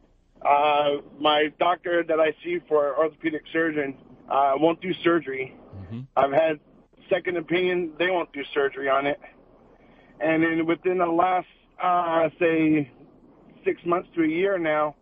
Uh, 0.45 1.03
my 1.21 1.53
doctor 1.59 2.03
that 2.03 2.19
I 2.21 2.35
see 2.43 2.59
for 2.69 2.97
orthopedic 2.97 3.43
surgeon 3.53 3.97
uh, 4.29 4.55
won't 4.57 4.81
do 4.81 4.93
surgery. 5.05 5.57
Mm-hmm. 5.77 6.01
I've 6.17 6.33
had 6.33 6.61
second 7.09 7.37
opinion; 7.37 7.93
they 7.99 8.11
won't 8.11 8.33
do 8.33 8.43
surgery 8.53 8.89
on 8.89 9.07
it. 9.07 9.21
And 10.21 10.43
then 10.43 10.67
within 10.67 10.99
the 10.99 11.07
last, 11.07 11.49
uh, 11.83 12.29
say, 12.39 12.91
six 13.65 13.81
months 13.85 14.09
to 14.15 14.23
a 14.23 14.27
year 14.27 14.59
now, 14.59 14.95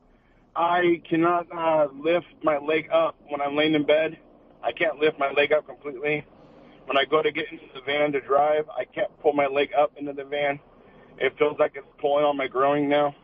I 0.56 1.02
cannot 1.08 1.46
uh, 1.52 1.88
lift 1.94 2.26
my 2.42 2.58
leg 2.58 2.88
up 2.92 3.16
when 3.28 3.40
I'm 3.40 3.56
laying 3.56 3.74
in 3.74 3.86
bed. 3.86 4.18
I 4.62 4.72
can't 4.72 4.98
lift 4.98 5.18
my 5.18 5.30
leg 5.32 5.52
up 5.52 5.66
completely. 5.66 6.24
When 6.86 6.96
I 6.96 7.04
go 7.04 7.22
to 7.22 7.30
get 7.30 7.44
into 7.50 7.64
the 7.74 7.80
van 7.86 8.12
to 8.12 8.20
drive, 8.20 8.68
I 8.68 8.84
can't 8.84 9.10
pull 9.22 9.32
my 9.32 9.46
leg 9.46 9.70
up 9.78 9.92
into 9.96 10.12
the 10.12 10.24
van. 10.24 10.58
It 11.18 11.34
feels 11.38 11.58
like 11.58 11.72
it's 11.76 11.86
pulling 12.00 12.24
on 12.24 12.36
my 12.36 12.46
groin 12.48 12.88
now. 12.88 13.14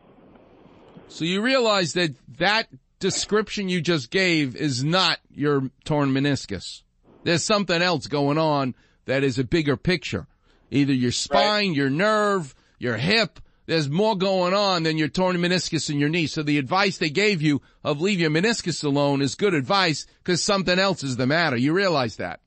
So 1.07 1.25
you 1.25 1.41
realize 1.41 1.93
that 1.93 2.15
that 2.37 2.67
description 2.99 3.69
you 3.69 3.81
just 3.81 4.09
gave 4.09 4.55
is 4.55 4.83
not 4.83 5.19
your 5.33 5.69
torn 5.85 6.11
meniscus. 6.11 6.83
There's 7.23 7.43
something 7.43 7.81
else 7.81 8.07
going 8.07 8.37
on 8.37 8.75
that 9.05 9.23
is 9.23 9.39
a 9.39 9.43
bigger 9.43 9.77
picture. 9.77 10.27
Either 10.69 10.93
your 10.93 11.11
spine, 11.11 11.73
your 11.73 11.89
nerve, 11.89 12.53
your 12.77 12.97
hip. 12.97 13.39
There's 13.65 13.89
more 13.89 14.15
going 14.17 14.53
on 14.53 14.83
than 14.83 14.97
your 14.97 15.09
torn 15.09 15.35
meniscus 15.37 15.89
in 15.89 15.99
your 15.99 16.09
knee. 16.09 16.27
So 16.27 16.41
the 16.41 16.57
advice 16.57 16.97
they 16.97 17.09
gave 17.09 17.41
you 17.41 17.61
of 17.83 17.99
leave 17.99 18.19
your 18.19 18.29
meniscus 18.29 18.83
alone 18.83 19.21
is 19.21 19.35
good 19.35 19.53
advice 19.53 20.05
because 20.23 20.43
something 20.43 20.79
else 20.79 21.03
is 21.03 21.17
the 21.17 21.27
matter. 21.27 21.57
You 21.57 21.73
realize 21.73 22.15
that. 22.17 22.39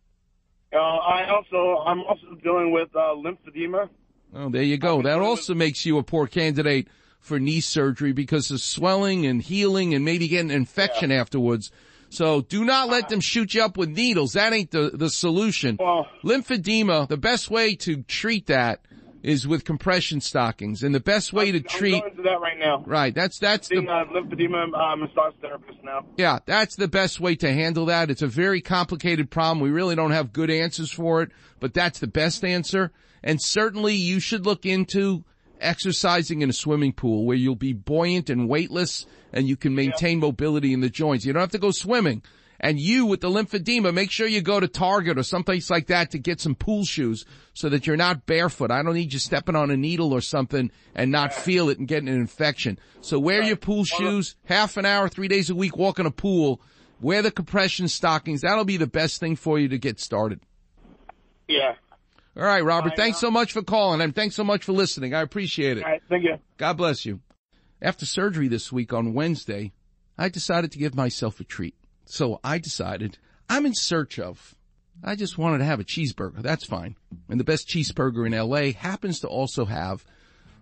Uh, 0.73 0.79
I 0.79 1.29
also, 1.29 1.83
I'm 1.85 2.01
also 2.03 2.35
dealing 2.43 2.73
with 2.73 2.89
uh, 2.95 3.15
lymphedema. 3.17 3.89
Oh, 4.35 4.49
there 4.49 4.63
you 4.63 4.79
go. 4.79 5.03
That 5.03 5.19
also 5.19 5.55
makes 5.55 5.85
you 5.85 5.99
a 5.99 6.03
poor 6.03 6.27
candidate 6.27 6.89
for 7.21 7.39
knee 7.39 7.61
surgery 7.61 8.13
because 8.13 8.51
of 8.51 8.61
swelling 8.61 9.27
and 9.27 9.43
healing 9.43 9.95
and 9.95 10.05
maybe 10.05 10.27
getting 10.29 10.51
an 10.51 10.57
infection 10.57 11.13
afterwards. 11.13 11.71
So 12.09 12.41
do 12.41 12.65
not 12.65 12.89
let 12.89 13.09
them 13.09 13.21
shoot 13.21 13.55
you 13.55 13.63
up 13.63 13.77
with 13.77 13.89
needles. 13.91 14.33
That 14.33 14.53
ain't 14.53 14.73
the, 14.73 14.91
the 14.93 15.11
solution. 15.11 15.77
Well- 15.79 16.09
Lymphedema, 16.25 17.09
the 17.09 17.17
best 17.17 17.51
way 17.51 17.75
to 17.77 18.03
treat 18.03 18.47
that 18.47 18.81
is 19.23 19.47
with 19.47 19.65
compression 19.67 20.21
stockings. 20.21 20.83
And 20.83 20.95
the 20.95 20.99
best 21.01 21.33
way 21.33 21.53
to 21.53 21.59
I'm 21.59 21.65
treat, 21.65 22.01
going 22.01 22.15
through 22.15 22.25
that 22.25 22.41
right 22.41 22.59
now. 22.59 22.83
right, 22.87 23.15
that's, 23.15 23.39
that's 23.39 23.69
Seeing 23.69 23.85
the, 23.85 23.91
lymphedema 23.91 24.73
uh, 24.75 24.97
massage 24.97 25.35
therapist 25.43 25.85
now. 25.85 26.07
yeah, 26.17 26.39
that's 26.47 26.75
the 26.77 26.89
best 26.89 27.21
way 27.21 27.37
to 27.37 27.53
handle 27.53 27.85
that. 27.87 28.11
It's 28.11 28.23
a 28.23 28.27
very 28.27 28.63
complicated 28.63 29.31
problem. 29.31 29.61
We 29.61 29.69
really 29.71 29.95
don't 29.95 30.13
have 30.13 30.33
good 30.33 30.51
answers 30.51 30.91
for 30.91 31.21
it, 31.23 31.33
but 31.61 31.75
that's 31.75 31.99
the 31.99 32.07
best 32.07 32.45
answer. 32.45 32.93
And 33.23 33.43
certainly 33.43 33.95
you 33.95 34.21
should 34.21 34.47
look 34.47 34.65
into 34.65 35.25
exercising 35.61 36.43
in 36.43 36.51
a 36.51 36.55
swimming 36.55 36.93
pool 36.93 37.25
where 37.25 37.37
you'll 37.37 37.55
be 37.55 37.73
buoyant 37.73 38.31
and 38.31 38.49
weightless 38.49 39.07
and 39.33 39.49
you 39.49 39.57
can 39.57 39.75
maintain 39.75 40.19
mobility 40.19 40.73
in 40.73 40.81
the 40.81 40.91
joints. 40.91 41.25
You 41.25 41.33
don't 41.33 41.41
have 41.41 41.51
to 41.51 41.59
go 41.59 41.71
swimming. 41.71 42.23
And 42.63 42.79
you 42.79 43.07
with 43.07 43.23
the 43.23 43.31
lymphedema, 43.31 43.95
make 43.95 44.11
sure 44.11 44.27
you 44.27 44.43
go 44.43 44.61
to 44.61 44.69
Target 44.69 45.19
or 45.19 45.23
someplace 45.23 45.71
like 45.71 45.87
that 45.87 46.11
to 46.11 46.19
get 46.19 46.41
some 46.41 46.55
pool 46.55 46.85
shoes 46.85 47.25
so 47.55 47.71
that 47.71 47.87
you're 47.87 47.97
not 47.97 48.27
barefoot. 48.27 48.71
I 48.71 48.83
don't 48.83 48.93
need 48.93 49.15
you 49.15 49.19
stepping 49.19 49.57
on 49.57 49.71
a 49.71 49.79
needle 49.79 50.13
or 50.13 50.21
something 50.21 50.71
and 50.95 51.11
not 51.11 51.33
feel 51.33 51.71
it 51.71 51.79
and 51.79 51.89
getting 51.89 52.11
an 52.11 52.17
infection. 52.17 52.79
So 53.01 53.19
wear 53.19 53.43
your 53.43 53.57
pool 53.57 53.85
shoes, 53.85 54.37
half 54.45 54.77
an 54.77 54.85
hour, 54.85 55.09
three 55.09 55.29
days 55.29 55.49
a 55.49 55.55
week, 55.55 55.79
walk 55.79 55.99
in 55.99 56.05
a 56.05 56.11
pool, 56.11 56.61
wear 57.01 57.23
the 57.23 57.31
compression 57.31 57.89
stockings. 57.89 58.43
That'll 58.43 58.67
be 58.67 58.77
the 58.77 58.87
best 58.87 59.21
thing 59.21 59.37
for 59.37 59.59
you 59.59 59.69
to 59.69 59.79
get 59.79 59.99
started. 59.99 60.41
Yeah. 61.49 61.77
All 62.41 62.47
right, 62.47 62.65
Robert, 62.65 62.95
I 62.95 62.97
thanks 62.97 63.19
so 63.19 63.31
much 63.31 63.53
for 63.53 63.61
calling 63.61 64.01
and 64.01 64.15
thanks 64.15 64.35
so 64.35 64.45
much 64.45 64.65
for 64.65 64.73
listening. 64.73 65.13
I 65.13 65.21
appreciate 65.21 65.77
it. 65.77 65.85
All 65.85 65.91
right. 65.91 66.03
Thank 66.09 66.25
you. 66.25 66.39
God 66.57 66.79
bless 66.79 67.05
you. 67.05 67.21
After 67.83 68.07
surgery 68.07 68.49
this 68.49 68.73
week 68.73 68.95
on 68.95 69.13
Wednesday, 69.13 69.73
I 70.17 70.31
decided 70.31 70.73
to 70.73 70.79
give 70.79 70.95
myself 70.95 71.39
a 71.41 71.45
treat. 71.45 71.75
So 72.07 72.41
I 72.43 72.57
decided 72.57 73.19
I'm 73.51 73.67
in 73.67 73.75
search 73.75 74.19
of, 74.19 74.55
I 75.05 75.17
just 75.17 75.37
wanted 75.37 75.59
to 75.59 75.67
have 75.67 75.81
a 75.81 75.85
cheeseburger. 75.85 76.41
That's 76.41 76.65
fine. 76.65 76.97
And 77.29 77.39
the 77.39 77.45
best 77.45 77.69
cheeseburger 77.69 78.27
in 78.27 78.33
LA 78.33 78.73
happens 78.73 79.21
to 79.21 79.29
also 79.29 79.67
have 79.67 80.07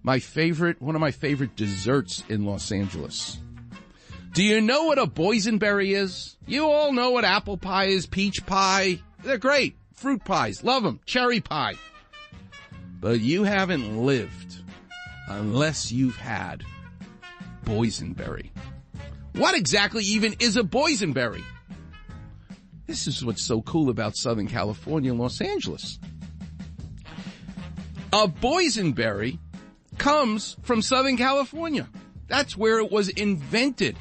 my 0.02 0.18
favorite, 0.18 0.82
one 0.82 0.96
of 0.96 1.00
my 1.00 1.12
favorite 1.12 1.54
desserts 1.54 2.24
in 2.28 2.44
Los 2.44 2.72
Angeles. 2.72 3.38
Do 4.32 4.42
you 4.42 4.60
know 4.60 4.86
what 4.86 4.98
a 4.98 5.06
boysenberry 5.06 5.96
is? 5.96 6.36
You 6.44 6.68
all 6.68 6.92
know 6.92 7.12
what 7.12 7.24
apple 7.24 7.56
pie 7.56 7.86
is, 7.86 8.06
peach 8.06 8.44
pie. 8.46 8.98
They're 9.22 9.38
great. 9.38 9.76
Fruit 9.98 10.24
pies. 10.24 10.62
Love 10.62 10.84
them. 10.84 11.00
Cherry 11.06 11.40
pie. 11.40 11.74
But 13.00 13.18
you 13.18 13.42
haven't 13.42 13.98
lived 13.98 14.62
unless 15.26 15.90
you've 15.90 16.16
had 16.16 16.62
boysenberry. 17.64 18.50
What 19.32 19.56
exactly 19.56 20.04
even 20.04 20.36
is 20.38 20.56
a 20.56 20.62
boysenberry? 20.62 21.42
This 22.86 23.08
is 23.08 23.24
what's 23.24 23.42
so 23.42 23.60
cool 23.62 23.90
about 23.90 24.16
Southern 24.16 24.46
California 24.46 25.10
and 25.10 25.18
Los 25.18 25.40
Angeles. 25.40 25.98
A 28.12 28.28
boysenberry 28.28 29.40
comes 29.98 30.56
from 30.62 30.80
Southern 30.80 31.16
California. 31.16 31.88
That's 32.28 32.56
where 32.56 32.78
it 32.78 32.92
was 32.92 33.08
invented. 33.08 33.96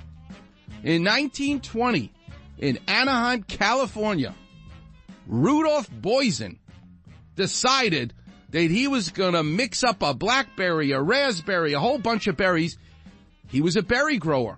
In 0.83 1.03
1920, 1.03 2.13
in 2.59 2.77
Anaheim, 2.87 3.41
California, 3.41 4.35
Rudolph 5.27 5.89
Boysen 5.89 6.57
decided 7.35 8.13
that 8.49 8.71
he 8.71 8.87
was 8.87 9.09
gonna 9.09 9.43
mix 9.43 9.83
up 9.83 10.01
a 10.01 10.13
blackberry, 10.13 10.91
a 10.91 11.01
raspberry, 11.01 11.73
a 11.73 11.79
whole 11.79 11.97
bunch 11.97 12.27
of 12.27 12.37
berries. 12.37 12.77
He 13.47 13.61
was 13.61 13.75
a 13.75 13.83
berry 13.83 14.17
grower. 14.17 14.57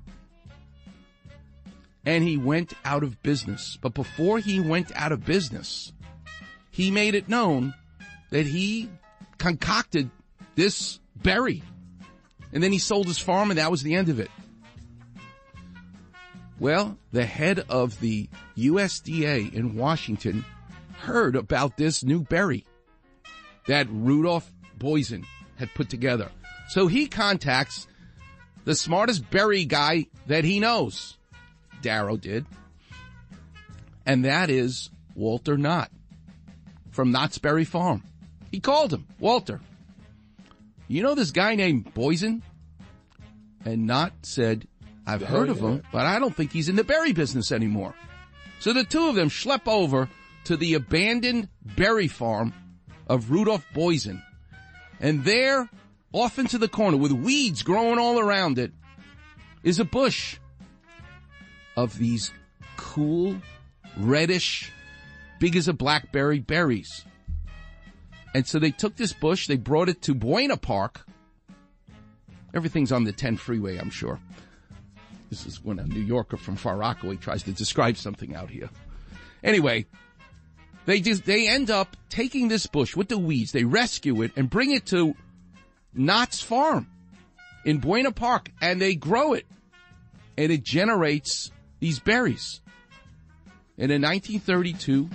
And 2.05 2.23
he 2.23 2.37
went 2.37 2.73
out 2.85 3.03
of 3.03 3.21
business. 3.21 3.77
But 3.81 3.93
before 3.93 4.39
he 4.39 4.59
went 4.59 4.91
out 4.95 5.11
of 5.11 5.25
business, 5.25 5.91
he 6.71 6.91
made 6.91 7.15
it 7.15 7.27
known 7.27 7.73
that 8.29 8.45
he 8.45 8.89
concocted 9.37 10.09
this 10.55 10.99
berry. 11.15 11.63
And 12.53 12.63
then 12.63 12.71
he 12.71 12.79
sold 12.79 13.07
his 13.07 13.19
farm 13.19 13.51
and 13.51 13.57
that 13.57 13.71
was 13.71 13.83
the 13.83 13.95
end 13.95 14.09
of 14.09 14.19
it. 14.19 14.31
Well, 16.59 16.97
the 17.11 17.25
head 17.25 17.65
of 17.69 17.99
the 18.01 18.29
USDA 18.57 19.53
in 19.53 19.75
Washington 19.75 20.45
heard 20.99 21.35
about 21.35 21.77
this 21.77 22.03
new 22.03 22.21
berry 22.21 22.65
that 23.67 23.87
Rudolph 23.89 24.51
Boysen 24.77 25.25
had 25.57 25.73
put 25.73 25.89
together. 25.89 26.29
So 26.69 26.87
he 26.87 27.07
contacts 27.07 27.87
the 28.65 28.75
smartest 28.75 29.29
berry 29.29 29.65
guy 29.65 30.07
that 30.27 30.43
he 30.43 30.59
knows. 30.59 31.17
Darrow 31.81 32.17
did. 32.17 32.45
And 34.05 34.25
that 34.25 34.49
is 34.49 34.89
Walter 35.15 35.57
Knott 35.57 35.91
from 36.91 37.11
Knott's 37.11 37.37
Berry 37.37 37.65
Farm. 37.65 38.03
He 38.51 38.59
called 38.59 38.93
him, 38.93 39.05
Walter. 39.19 39.61
You 40.87 41.03
know 41.03 41.15
this 41.15 41.31
guy 41.31 41.55
named 41.55 41.93
Boysen? 41.93 42.41
And 43.65 43.85
Knott 43.85 44.13
said, 44.23 44.67
I've 45.05 45.21
heard 45.21 45.49
of 45.49 45.59
him, 45.59 45.83
but 45.91 46.05
I 46.05 46.19
don't 46.19 46.35
think 46.35 46.51
he's 46.51 46.69
in 46.69 46.75
the 46.75 46.83
berry 46.83 47.13
business 47.13 47.51
anymore. 47.51 47.93
So 48.59 48.73
the 48.73 48.83
two 48.83 49.07
of 49.07 49.15
them 49.15 49.29
schlep 49.29 49.67
over 49.67 50.09
to 50.49 50.57
the 50.57 50.73
abandoned 50.73 51.47
berry 51.77 52.07
farm 52.07 52.51
of 53.05 53.29
Rudolph 53.29 53.67
Boysen. 53.71 54.19
And 54.99 55.23
there, 55.23 55.69
off 56.11 56.39
into 56.39 56.57
the 56.57 56.67
corner 56.67 56.97
with 56.97 57.11
weeds 57.11 57.61
growing 57.61 57.99
all 57.99 58.17
around 58.17 58.57
it, 58.57 58.71
is 59.61 59.79
a 59.79 59.85
bush 59.85 60.39
of 61.77 61.99
these 61.99 62.31
cool, 62.77 63.39
reddish, 63.95 64.71
big 65.39 65.55
as 65.55 65.67
a 65.67 65.73
blackberry 65.73 66.39
berries. 66.39 67.05
And 68.33 68.47
so 68.47 68.57
they 68.57 68.71
took 68.71 68.95
this 68.95 69.13
bush, 69.13 69.45
they 69.45 69.55
brought 69.55 69.87
it 69.87 70.01
to 70.01 70.15
Buena 70.15 70.57
Park. 70.57 71.05
Everything's 72.55 72.91
on 72.91 73.03
the 73.03 73.13
10 73.13 73.37
freeway, 73.37 73.77
I'm 73.77 73.91
sure. 73.91 74.19
This 75.29 75.45
is 75.45 75.63
when 75.63 75.77
a 75.77 75.85
New 75.85 76.01
Yorker 76.01 76.37
from 76.37 76.55
Far 76.55 76.75
Rockaway 76.75 77.17
tries 77.17 77.43
to 77.43 77.51
describe 77.51 77.97
something 77.97 78.33
out 78.33 78.49
here. 78.49 78.71
Anyway, 79.43 79.85
they 80.89 81.01
just, 81.01 81.23
they 81.23 81.47
end 81.47 81.69
up 81.69 81.95
taking 82.09 82.47
this 82.47 82.65
bush 82.65 82.95
with 82.95 83.09
the 83.09 83.17
weeds, 83.19 83.51
they 83.51 83.63
rescue 83.63 84.23
it 84.23 84.31
and 84.35 84.49
bring 84.49 84.71
it 84.71 84.87
to 84.87 85.13
Knott's 85.93 86.41
farm 86.41 86.87
in 87.63 87.77
Buena 87.77 88.11
Park 88.11 88.49
and 88.59 88.81
they 88.81 88.95
grow 88.95 89.33
it 89.33 89.45
and 90.35 90.51
it 90.51 90.63
generates 90.63 91.51
these 91.79 91.99
berries. 91.99 92.61
And 93.77 93.91
in 93.91 94.01
1932, 94.01 95.09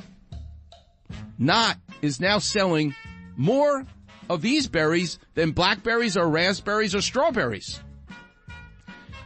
Knott 1.38 1.78
is 2.02 2.20
now 2.20 2.38
selling 2.38 2.94
more 3.36 3.84
of 4.30 4.42
these 4.42 4.68
berries 4.68 5.18
than 5.34 5.50
blackberries 5.50 6.16
or 6.16 6.28
raspberries 6.28 6.94
or 6.94 7.00
strawberries. 7.00 7.80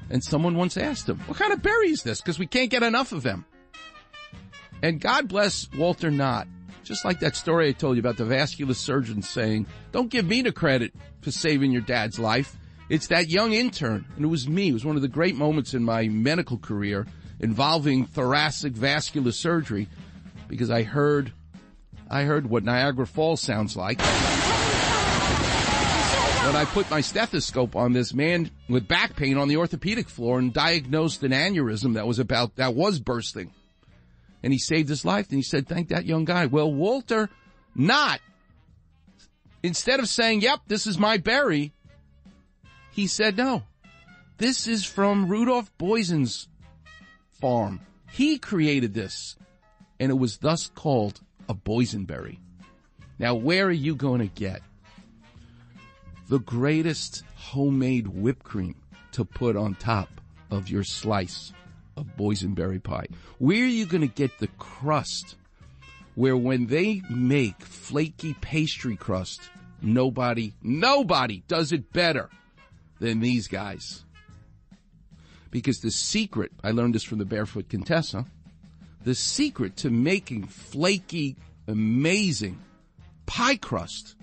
And 0.08 0.24
someone 0.24 0.56
once 0.56 0.78
asked 0.78 1.11
him, 1.11 1.18
what 1.26 1.37
kind 1.37 1.52
of 1.52 1.61
berry 1.61 1.90
is 1.90 2.02
this? 2.02 2.22
Because 2.22 2.38
we 2.38 2.46
can't 2.46 2.70
get 2.70 2.82
enough 2.82 3.12
of 3.12 3.22
them. 3.22 3.44
And 4.82 5.00
God 5.00 5.28
bless 5.28 5.68
Walter 5.76 6.10
Knott. 6.10 6.46
Just 6.84 7.04
like 7.04 7.20
that 7.20 7.36
story 7.36 7.68
I 7.68 7.72
told 7.72 7.96
you 7.96 8.00
about 8.00 8.16
the 8.16 8.24
vascular 8.24 8.74
surgeon 8.74 9.20
saying, 9.20 9.66
don't 9.92 10.10
give 10.10 10.26
me 10.26 10.42
the 10.42 10.52
credit 10.52 10.94
for 11.20 11.30
saving 11.30 11.70
your 11.70 11.82
dad's 11.82 12.18
life. 12.18 12.56
It's 12.88 13.08
that 13.08 13.28
young 13.28 13.52
intern. 13.52 14.06
And 14.16 14.24
it 14.24 14.28
was 14.28 14.48
me. 14.48 14.68
It 14.68 14.72
was 14.72 14.84
one 14.84 14.96
of 14.96 15.02
the 15.02 15.08
great 15.08 15.36
moments 15.36 15.74
in 15.74 15.84
my 15.84 16.08
medical 16.08 16.56
career 16.56 17.06
involving 17.40 18.06
thoracic 18.06 18.72
vascular 18.72 19.32
surgery 19.32 19.88
because 20.48 20.70
I 20.70 20.82
heard, 20.82 21.32
I 22.08 22.22
heard 22.22 22.48
what 22.48 22.64
Niagara 22.64 23.06
Falls 23.06 23.42
sounds 23.42 23.76
like. 23.76 24.00
When 26.46 26.56
I 26.56 26.64
put 26.64 26.90
my 26.90 27.02
stethoscope 27.02 27.76
on 27.76 27.92
this 27.92 28.14
man 28.14 28.50
with 28.70 28.88
back 28.88 29.14
pain 29.14 29.36
on 29.36 29.48
the 29.48 29.58
orthopedic 29.58 30.08
floor 30.08 30.38
and 30.38 30.54
diagnosed 30.54 31.22
an 31.22 31.32
aneurysm 31.32 31.92
that 31.94 32.06
was 32.06 32.18
about, 32.18 32.56
that 32.56 32.74
was 32.74 32.98
bursting. 32.98 33.52
And 34.42 34.53
he 34.53 34.59
saved 34.59 34.88
his 34.88 35.05
life 35.05 35.29
and 35.31 35.38
he 35.38 35.42
said, 35.42 35.66
thank 35.68 35.88
that 35.88 36.07
young 36.07 36.24
guy. 36.24 36.46
Well, 36.46 36.72
Walter, 36.72 37.29
Knott. 37.74 38.20
instead 39.62 40.01
of 40.01 40.09
saying, 40.09 40.42
yep, 40.42 40.61
this 40.66 40.87
is 40.87 40.98
my 40.98 41.16
berry, 41.16 41.72
he 42.92 43.07
said, 43.07 43.37
no, 43.37 43.64
this 44.38 44.66
is 44.66 44.85
from 44.85 45.29
Rudolph 45.29 45.70
Boysen's 45.79 46.48
farm. 47.33 47.81
He 48.11 48.38
created 48.38 48.94
this 48.94 49.37
and 50.01 50.11
it 50.11 50.14
was 50.14 50.38
thus 50.38 50.70
called 50.74 51.20
a 51.48 51.55
boysenberry. 51.55 52.38
Now, 53.18 53.35
where 53.35 53.66
are 53.66 53.72
you 53.72 53.96
going 53.96 54.20
to 54.20 54.27
get 54.27 54.62
the 56.29 56.38
greatest 56.38 57.24
homemade 57.35 58.07
whipped 58.07 58.44
cream 58.44 58.77
to 59.12 59.24
put 59.24 59.57
on 59.57 59.74
top 59.74 60.09
of 60.51 60.68
your 60.68 60.85
slice 60.85 61.53
of 61.98 62.16
boysenberry 62.16 62.82
pie? 62.82 63.06
Where 63.38 63.62
are 63.62 63.66
you 63.66 63.87
going 63.87 64.02
to 64.02 64.06
get 64.06 64.38
the 64.38 64.48
crust 64.58 65.37
where 66.14 66.37
when 66.37 66.66
they 66.66 67.02
make 67.11 67.61
flaky 67.62 68.34
pastry 68.40 68.96
crust, 68.96 69.40
nobody, 69.82 70.52
nobody 70.62 71.42
does 71.48 71.72
it 71.72 71.92
better 71.92 72.28
than 73.00 73.20
these 73.20 73.48
guys? 73.48 74.04
Because 75.50 75.80
the 75.80 75.90
secret, 75.90 76.52
I 76.62 76.72
learned 76.72 76.94
this 76.94 77.04
from 77.04 77.18
the 77.18 77.24
Barefoot 77.24 77.68
Contessa, 77.68 78.26
the 79.04 79.14
secret 79.14 79.76
to 79.78 79.90
making 79.90 80.46
flaky, 80.46 81.37
amazing 81.66 82.58
pie 83.26 83.56
crust 83.56 84.16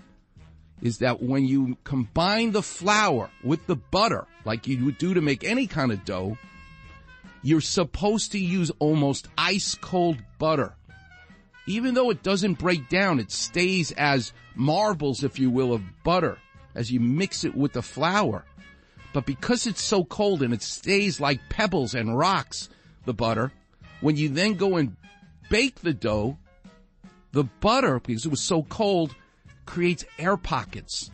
is 0.81 0.97
that 0.97 1.21
when 1.21 1.45
you 1.45 1.77
combine 1.83 2.51
the 2.51 2.61
flour 2.61 3.29
with 3.43 3.65
the 3.67 3.75
butter, 3.75 4.25
like 4.43 4.67
you 4.67 4.83
would 4.85 4.97
do 4.97 5.13
to 5.13 5.21
make 5.21 5.43
any 5.43 5.67
kind 5.67 5.91
of 5.91 6.03
dough, 6.03 6.37
you're 7.45 7.61
supposed 7.61 8.31
to 8.31 8.39
use 8.39 8.71
almost 8.79 9.27
ice 9.37 9.75
cold 9.75 10.17
butter. 10.39 10.75
Even 11.67 11.93
though 11.93 12.09
it 12.09 12.23
doesn't 12.23 12.57
break 12.57 12.89
down, 12.89 13.19
it 13.19 13.31
stays 13.31 13.91
as 13.91 14.33
marbles, 14.55 15.23
if 15.23 15.37
you 15.37 15.51
will, 15.51 15.71
of 15.71 15.83
butter 16.03 16.39
as 16.73 16.91
you 16.91 16.99
mix 16.99 17.43
it 17.43 17.53
with 17.53 17.73
the 17.73 17.83
flour. 17.83 18.45
But 19.13 19.27
because 19.27 19.67
it's 19.67 19.83
so 19.83 20.03
cold 20.03 20.41
and 20.41 20.55
it 20.55 20.63
stays 20.63 21.21
like 21.21 21.39
pebbles 21.47 21.93
and 21.93 22.17
rocks, 22.17 22.67
the 23.05 23.13
butter, 23.13 23.51
when 24.01 24.17
you 24.17 24.29
then 24.29 24.55
go 24.55 24.77
and 24.77 24.95
bake 25.47 25.81
the 25.81 25.93
dough, 25.93 26.39
the 27.31 27.43
butter, 27.43 27.99
because 27.99 28.25
it 28.25 28.29
was 28.29 28.41
so 28.41 28.63
cold, 28.63 29.13
creates 29.67 30.03
air 30.17 30.35
pockets. 30.35 31.11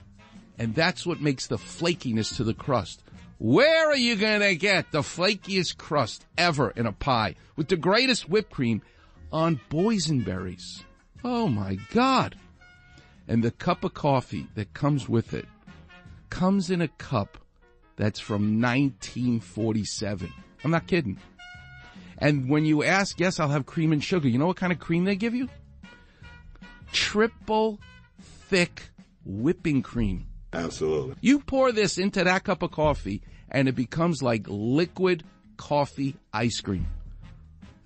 And 0.58 0.74
that's 0.76 1.06
what 1.06 1.20
makes 1.20 1.48
the 1.48 1.58
flakiness 1.58 2.38
to 2.38 2.46
the 2.46 2.54
crust. 2.54 3.01
Where 3.44 3.90
are 3.90 3.98
you 3.98 4.18
gonna 4.18 4.54
get 4.54 4.92
the 4.92 5.02
flakiest 5.02 5.80
crust 5.80 6.28
ever 6.38 6.70
in 6.70 6.86
a 6.86 6.92
pie 6.92 7.34
with 7.56 7.70
the 7.70 7.76
greatest 7.76 8.30
whipped 8.30 8.52
cream 8.52 8.84
on 9.32 9.60
boysenberries? 9.72 10.84
Oh 11.24 11.48
my 11.48 11.80
God. 11.92 12.36
And 13.28 13.44
the 13.44 13.50
cup 13.50 13.84
of 13.84 13.96
coffee 13.96 14.46
that 14.54 14.76
comes 14.76 15.10
with 15.10 15.34
it 15.34 15.48
comes 16.30 16.70
in 16.70 16.84
a 16.84 16.88
cup 16.88 17.40
that's 17.96 18.20
from 18.20 18.62
1947. 18.62 20.32
I'm 20.64 20.70
not 20.70 20.86
kidding. 20.86 21.18
And 22.20 22.48
when 22.48 22.64
you 22.64 22.84
ask, 22.84 23.20
yes, 23.20 23.40
I'll 23.40 23.50
have 23.50 23.66
cream 23.66 23.92
and 23.92 24.04
sugar. 24.04 24.28
You 24.28 24.38
know 24.38 24.46
what 24.46 24.58
kind 24.58 24.72
of 24.72 24.78
cream 24.78 25.06
they 25.06 25.16
give 25.16 25.34
you? 25.34 25.50
Triple 26.92 27.80
thick 28.22 28.92
whipping 29.26 29.82
cream. 29.82 30.28
Absolutely. 30.54 31.16
You 31.22 31.40
pour 31.40 31.72
this 31.72 31.98
into 31.98 32.24
that 32.24 32.44
cup 32.44 32.62
of 32.62 32.72
coffee 32.72 33.22
and 33.50 33.68
it 33.68 33.76
becomes 33.76 34.22
like 34.22 34.46
liquid 34.48 35.24
coffee 35.58 36.16
ice 36.34 36.60
cream. 36.62 36.88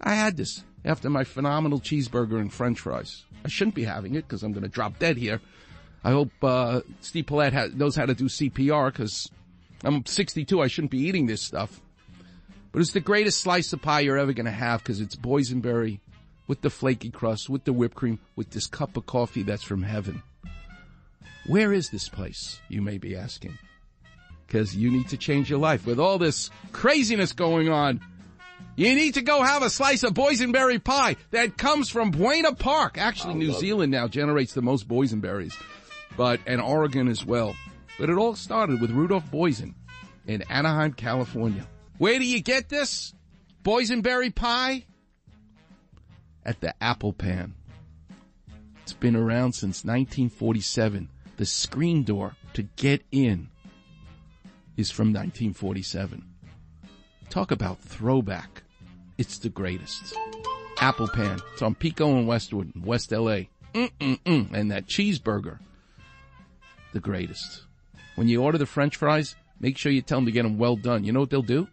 I 0.01 0.15
had 0.15 0.37
this 0.37 0.63
after 0.83 1.09
my 1.09 1.23
phenomenal 1.23 1.79
cheeseburger 1.79 2.39
and 2.39 2.51
french 2.51 2.79
fries. 2.79 3.23
I 3.43 3.47
shouldn't 3.47 3.75
be 3.75 3.83
having 3.83 4.15
it 4.15 4.27
because 4.27 4.43
I'm 4.43 4.53
going 4.53 4.63
to 4.63 4.69
drop 4.69 4.99
dead 4.99 5.17
here. 5.17 5.41
I 6.03 6.11
hope 6.11 6.31
uh, 6.43 6.81
Steve 7.01 7.25
Paulette 7.25 7.53
ha- 7.53 7.67
knows 7.73 7.95
how 7.95 8.05
to 8.05 8.13
do 8.13 8.25
CPR 8.25 8.91
because 8.91 9.29
I'm 9.83 10.05
62. 10.05 10.61
I 10.61 10.67
shouldn't 10.67 10.91
be 10.91 10.99
eating 10.99 11.25
this 11.25 11.41
stuff. 11.41 11.81
But 12.71 12.81
it's 12.81 12.91
the 12.91 12.99
greatest 12.99 13.41
slice 13.41 13.71
of 13.73 13.81
pie 13.81 14.01
you're 14.01 14.17
ever 14.17 14.33
going 14.33 14.45
to 14.45 14.51
have 14.51 14.81
because 14.81 15.01
it's 15.01 15.15
boysenberry 15.15 15.99
with 16.47 16.61
the 16.61 16.69
flaky 16.69 17.09
crust, 17.09 17.49
with 17.49 17.63
the 17.63 17.73
whipped 17.73 17.95
cream, 17.95 18.19
with 18.35 18.51
this 18.51 18.67
cup 18.67 18.97
of 18.97 19.05
coffee 19.05 19.43
that's 19.43 19.63
from 19.63 19.81
heaven. 19.81 20.21
Where 21.47 21.73
is 21.73 21.89
this 21.89 22.09
place, 22.09 22.59
you 22.69 22.81
may 22.81 22.97
be 22.97 23.15
asking? 23.15 23.57
Because 24.47 24.75
you 24.75 24.89
need 24.89 25.09
to 25.09 25.17
change 25.17 25.49
your 25.49 25.59
life. 25.59 25.85
With 25.85 25.99
all 25.99 26.17
this 26.17 26.49
craziness 26.71 27.33
going 27.33 27.69
on, 27.69 28.01
you 28.75 28.93
need 28.95 29.13
to 29.13 29.21
go 29.21 29.43
have 29.43 29.61
a 29.61 29.69
slice 29.69 30.03
of 30.03 30.13
boysenberry 30.13 30.83
pie 30.83 31.15
that 31.31 31.57
comes 31.57 31.89
from 31.89 32.11
Buena 32.11 32.53
Park. 32.53 32.97
Actually, 32.97 33.35
New 33.35 33.53
Zealand 33.53 33.91
now 33.91 34.07
generates 34.07 34.53
the 34.53 34.61
most 34.61 34.87
boysenberries, 34.87 35.53
but, 36.17 36.39
and 36.45 36.59
Oregon 36.59 37.07
as 37.07 37.25
well. 37.25 37.55
But 37.99 38.09
it 38.09 38.17
all 38.17 38.35
started 38.35 38.81
with 38.81 38.91
Rudolph 38.91 39.29
Boysen 39.31 39.75
in 40.27 40.41
Anaheim, 40.49 40.93
California. 40.93 41.65
Where 41.97 42.19
do 42.19 42.25
you 42.25 42.41
get 42.41 42.67
this? 42.69 43.13
Boysenberry 43.63 44.33
pie? 44.33 44.85
At 46.43 46.59
the 46.59 46.73
Apple 46.83 47.13
Pan. 47.13 47.53
It's 48.83 48.93
been 48.93 49.15
around 49.15 49.53
since 49.53 49.83
1947. 49.83 51.09
The 51.37 51.45
screen 51.45 52.03
door 52.03 52.35
to 52.53 52.63
get 52.63 53.03
in 53.11 53.49
is 54.77 54.91
from 54.91 55.07
1947. 55.07 56.23
Talk 57.29 57.51
about 57.51 57.79
throwback. 57.79 58.63
It's 59.17 59.37
the 59.37 59.49
greatest. 59.49 60.15
Apple 60.79 61.07
Pan. 61.07 61.39
It's 61.53 61.61
on 61.61 61.75
Pico 61.75 62.17
and 62.17 62.27
Westwood, 62.27 62.71
West 62.81 63.11
LA. 63.11 63.43
Mm-mm-mm. 63.73 64.53
And 64.53 64.71
that 64.71 64.87
cheeseburger. 64.87 65.59
The 66.93 66.99
greatest. 66.99 67.63
When 68.15 68.29
you 68.29 68.41
order 68.41 68.57
the 68.57 68.65
french 68.65 68.95
fries, 68.95 69.35
make 69.59 69.77
sure 69.77 69.91
you 69.91 70.01
tell 70.01 70.19
them 70.19 70.25
to 70.25 70.31
get 70.31 70.43
them 70.43 70.57
well 70.57 70.77
done. 70.77 71.03
You 71.03 71.11
know 71.11 71.19
what 71.19 71.29
they'll 71.29 71.41
do? 71.41 71.67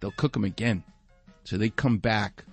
They'll 0.00 0.10
cook 0.10 0.34
them 0.34 0.44
again. 0.44 0.84
So 1.44 1.56
they 1.56 1.70
come 1.70 1.96
back 1.96 2.44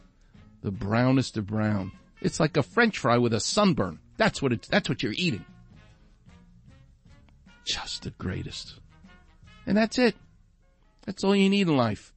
the 0.61 0.71
brownest 0.71 1.37
of 1.37 1.47
brown. 1.47 1.91
It's 2.21 2.39
like 2.39 2.55
a 2.55 2.63
french 2.63 2.97
fry 2.97 3.17
with 3.17 3.33
a 3.33 3.39
sunburn. 3.39 3.99
That's 4.17 4.41
what 4.41 4.53
it's, 4.53 4.67
that's 4.67 4.87
what 4.87 5.03
you're 5.03 5.13
eating. 5.13 5.45
Just 7.65 8.03
the 8.03 8.11
greatest. 8.11 8.79
And 9.65 9.75
that's 9.75 9.97
it. 9.97 10.15
That's 11.05 11.23
all 11.23 11.35
you 11.35 11.49
need 11.49 11.67
in 11.67 11.75
life. 11.75 12.13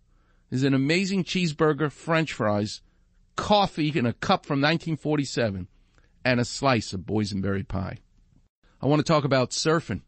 Is 0.50 0.62
an 0.62 0.74
amazing 0.74 1.24
cheeseburger, 1.24 1.90
french 1.90 2.32
fries, 2.32 2.80
coffee 3.36 3.88
in 3.88 4.06
a 4.06 4.12
cup 4.12 4.46
from 4.46 4.60
1947, 4.60 5.68
and 6.24 6.40
a 6.40 6.44
slice 6.44 6.92
of 6.92 7.00
boysenberry 7.00 7.66
pie. 7.66 7.98
I 8.80 8.86
want 8.86 9.00
to 9.00 9.12
talk 9.12 9.24
about 9.24 9.50
surfing. 9.50 10.02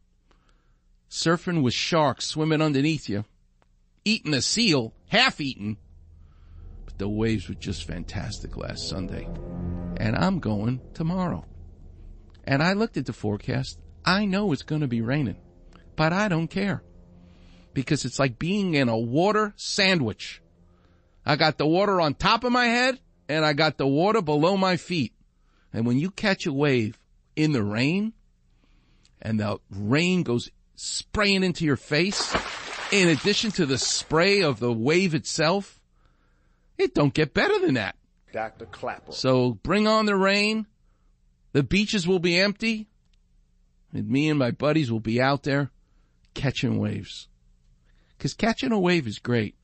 Surfing 1.11 1.63
with 1.63 1.75
sharks 1.75 2.27
swimming 2.27 2.63
underneath 2.63 3.09
you, 3.09 3.25
eating 4.05 4.33
a 4.33 4.41
seal, 4.41 4.95
half 5.09 5.41
eaten. 5.41 5.77
But 6.85 6.99
the 6.99 7.09
waves 7.09 7.49
were 7.49 7.55
just 7.55 7.85
fantastic 7.85 8.57
last 8.57 8.89
Sunday. 8.89 9.29
And 9.97 10.17
I'm 10.17 10.39
going 10.39 10.81
tomorrow. 10.95 11.45
And 12.45 12.63
I 12.63 12.75
looked 12.75 12.97
at 12.97 13.07
the 13.07 13.13
forecast. 13.13 13.79
I 14.05 14.25
know 14.25 14.53
it's 14.53 14.63
going 14.63 14.81
to 14.81 14.89
be 14.89 15.03
raining, 15.03 15.37
but 15.97 16.13
I 16.13 16.29
don't 16.29 16.49
care 16.49 16.83
because 17.75 18.05
it's 18.05 18.19
like 18.19 18.39
being 18.39 18.75
in 18.75 18.89
a 18.89 18.99
water 18.99 19.53
sandwich. 19.57 20.43
I 21.25 21.37
got 21.37 21.59
the 21.59 21.67
water 21.67 22.01
on 22.01 22.15
top 22.15 22.45
of 22.45 22.53
my 22.53 22.67
head 22.67 22.99
and 23.29 23.45
I 23.45 23.53
got 23.53 23.79
the 23.79 23.87
water 23.87 24.23
below 24.23 24.57
my 24.57 24.77
feet. 24.77 25.13
And 25.73 25.87
when 25.87 25.99
you 25.99 26.11
catch 26.11 26.47
a 26.47 26.53
wave 26.53 26.99
in 27.37 27.53
the 27.53 27.63
rain 27.63 28.13
and 29.23 29.39
the 29.39 29.61
rain 29.71 30.23
goes 30.23 30.51
spraying 30.75 31.45
into 31.45 31.65
your 31.65 31.77
face, 31.77 32.35
in 32.91 33.09
addition 33.09 33.53
to 33.53 33.67
the 33.67 33.79
spray 33.79 34.43
of 34.43 34.59
the 34.59 34.73
wave 34.73 35.15
itself, 35.15 35.81
it 36.77 36.95
don't 36.95 37.15
get 37.15 37.35
better 37.35 37.59
than 37.61 37.75
that. 37.75 37.97
Dr. 38.33 38.67
Klapper. 38.67 39.13
So 39.13 39.53
bring 39.53 39.87
on 39.87 40.07
the 40.07 40.17
rain. 40.17 40.67
The 41.53 41.63
beaches 41.63 42.07
will 42.07 42.19
be 42.19 42.39
empty. 42.39 42.90
And 43.93 44.09
me 44.09 44.29
and 44.29 44.39
my 44.39 44.51
buddies 44.51 44.91
will 44.91 45.01
be 45.01 45.21
out 45.21 45.43
there 45.43 45.71
catching 46.35 46.79
waves. 46.79 47.29
Cause 48.19 48.35
catching 48.35 48.73
a 48.73 48.79
wave 48.79 49.07
is 49.07 49.19
great. 49.19 49.55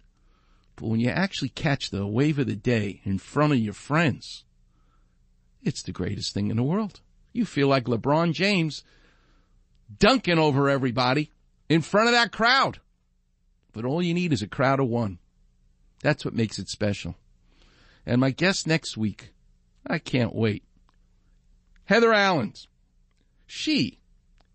But 0.76 0.88
when 0.88 1.00
you 1.00 1.08
actually 1.08 1.50
catch 1.50 1.90
the 1.90 2.06
wave 2.06 2.38
of 2.38 2.46
the 2.46 2.56
day 2.56 3.00
in 3.04 3.18
front 3.18 3.52
of 3.52 3.58
your 3.58 3.74
friends, 3.74 4.44
it's 5.62 5.82
the 5.82 5.92
greatest 5.92 6.34
thing 6.34 6.50
in 6.50 6.56
the 6.56 6.62
world. 6.62 7.00
You 7.32 7.44
feel 7.44 7.68
like 7.68 7.84
LeBron 7.84 8.32
James 8.32 8.82
dunking 9.98 10.38
over 10.38 10.68
everybody 10.68 11.30
in 11.68 11.80
front 11.80 12.08
of 12.08 12.14
that 12.14 12.32
crowd. 12.32 12.80
But 13.72 13.84
all 13.84 14.02
you 14.02 14.14
need 14.14 14.32
is 14.32 14.42
a 14.42 14.48
crowd 14.48 14.80
of 14.80 14.88
one. 14.88 15.18
That's 16.02 16.24
what 16.24 16.34
makes 16.34 16.58
it 16.58 16.68
special. 16.68 17.14
And 18.04 18.20
my 18.20 18.30
guest 18.30 18.66
next 18.66 18.96
week, 18.96 19.32
I 19.86 19.98
can't 19.98 20.34
wait. 20.34 20.64
Heather 21.84 22.12
Allens. 22.12 22.68
She 23.46 23.98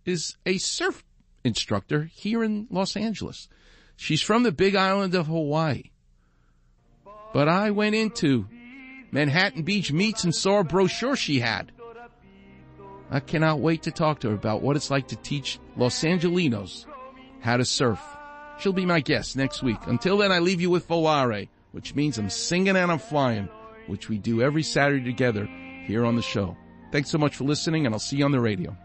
is 0.05 0.37
a 0.45 0.57
surf 0.57 1.03
instructor 1.43 2.03
here 2.03 2.43
in 2.43 2.67
Los 2.69 2.95
Angeles. 2.95 3.47
She's 3.95 4.21
from 4.21 4.43
the 4.43 4.51
big 4.51 4.75
island 4.75 5.15
of 5.15 5.27
Hawaii. 5.27 5.91
But 7.33 7.47
I 7.47 7.71
went 7.71 7.95
into 7.95 8.47
Manhattan 9.11 9.63
Beach 9.63 9.91
Meets 9.91 10.23
and 10.23 10.33
saw 10.33 10.59
a 10.59 10.63
brochure 10.63 11.15
she 11.15 11.39
had. 11.39 11.71
I 13.09 13.19
cannot 13.19 13.59
wait 13.59 13.83
to 13.83 13.91
talk 13.91 14.21
to 14.21 14.29
her 14.29 14.35
about 14.35 14.61
what 14.61 14.75
it's 14.75 14.89
like 14.89 15.09
to 15.09 15.17
teach 15.17 15.59
Los 15.75 16.01
Angelinos 16.01 16.85
how 17.41 17.57
to 17.57 17.65
surf. 17.65 17.99
She'll 18.59 18.73
be 18.73 18.85
my 18.85 19.01
guest 19.01 19.35
next 19.35 19.63
week. 19.63 19.79
Until 19.87 20.17
then, 20.17 20.31
I 20.31 20.39
leave 20.39 20.61
you 20.61 20.69
with 20.69 20.87
Volare, 20.87 21.49
which 21.71 21.95
means 21.95 22.17
I'm 22.17 22.29
singing 22.29 22.75
and 22.75 22.91
I'm 22.91 22.99
flying, 22.99 23.49
which 23.87 24.07
we 24.07 24.17
do 24.17 24.41
every 24.41 24.63
Saturday 24.63 25.03
together 25.03 25.45
here 25.85 26.05
on 26.05 26.15
the 26.15 26.21
show. 26.21 26.55
Thanks 26.91 27.09
so 27.09 27.17
much 27.17 27.35
for 27.35 27.43
listening, 27.43 27.85
and 27.85 27.95
I'll 27.95 27.99
see 27.99 28.17
you 28.17 28.25
on 28.25 28.31
the 28.31 28.39
radio. 28.39 28.75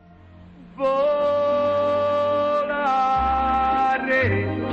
mujeres 4.28 4.65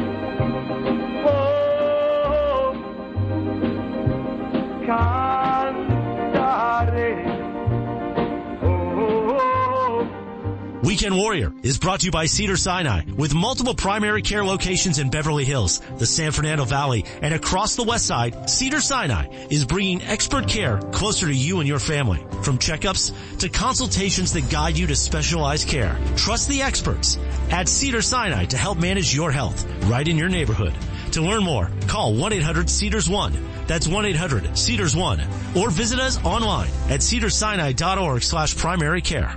Weekend 10.94 11.18
Warrior 11.18 11.52
is 11.64 11.80
brought 11.80 12.02
to 12.02 12.06
you 12.06 12.12
by 12.12 12.28
Cedars-Sinai 12.28 13.06
with 13.18 13.34
multiple 13.34 13.74
primary 13.74 14.22
care 14.22 14.46
locations 14.46 15.00
in 15.00 15.10
Beverly 15.10 15.44
Hills, 15.44 15.82
the 15.98 16.06
San 16.06 16.32
Fernando 16.32 16.66
Valley, 16.66 17.04
and 17.24 17.34
across 17.34 17.76
the 17.76 17.82
west 17.82 18.06
side. 18.06 18.48
Cedars-Sinai 18.48 19.48
is 19.50 19.66
bringing 19.66 20.04
expert 20.04 20.48
care 20.48 20.78
closer 20.92 21.26
to 21.26 21.34
you 21.34 21.62
and 21.62 21.68
your 21.68 21.80
family. 21.80 22.20
From 22.44 22.60
checkups 22.60 23.12
to 23.40 23.50
consultations 23.50 24.34
that 24.34 24.52
guide 24.52 24.78
you 24.78 24.86
to 24.86 24.96
specialized 24.96 25.68
care. 25.68 25.98
Trust 26.16 26.48
the 26.48 26.62
experts 26.62 27.18
at 27.50 27.68
Cedars-Sinai 27.68 28.46
to 28.46 28.58
help 28.58 28.78
manage 28.78 29.16
your 29.16 29.32
health 29.32 29.66
right 29.86 30.08
in 30.08 30.16
your 30.16 30.30
neighborhood. 30.30 30.76
To 31.14 31.24
learn 31.24 31.44
more, 31.44 31.72
call 31.88 32.14
1-800-CEDARS-1. 32.14 33.66
That's 33.66 33.88
1-800-CEDARS-1. 33.88 35.56
Or 35.56 35.72
visit 35.72 36.00
us 36.00 36.24
online 36.24 36.70
at 36.88 37.00
cedarsinai.org 37.00 38.22
slash 38.22 38.56
primary 38.56 39.02
care. 39.02 39.36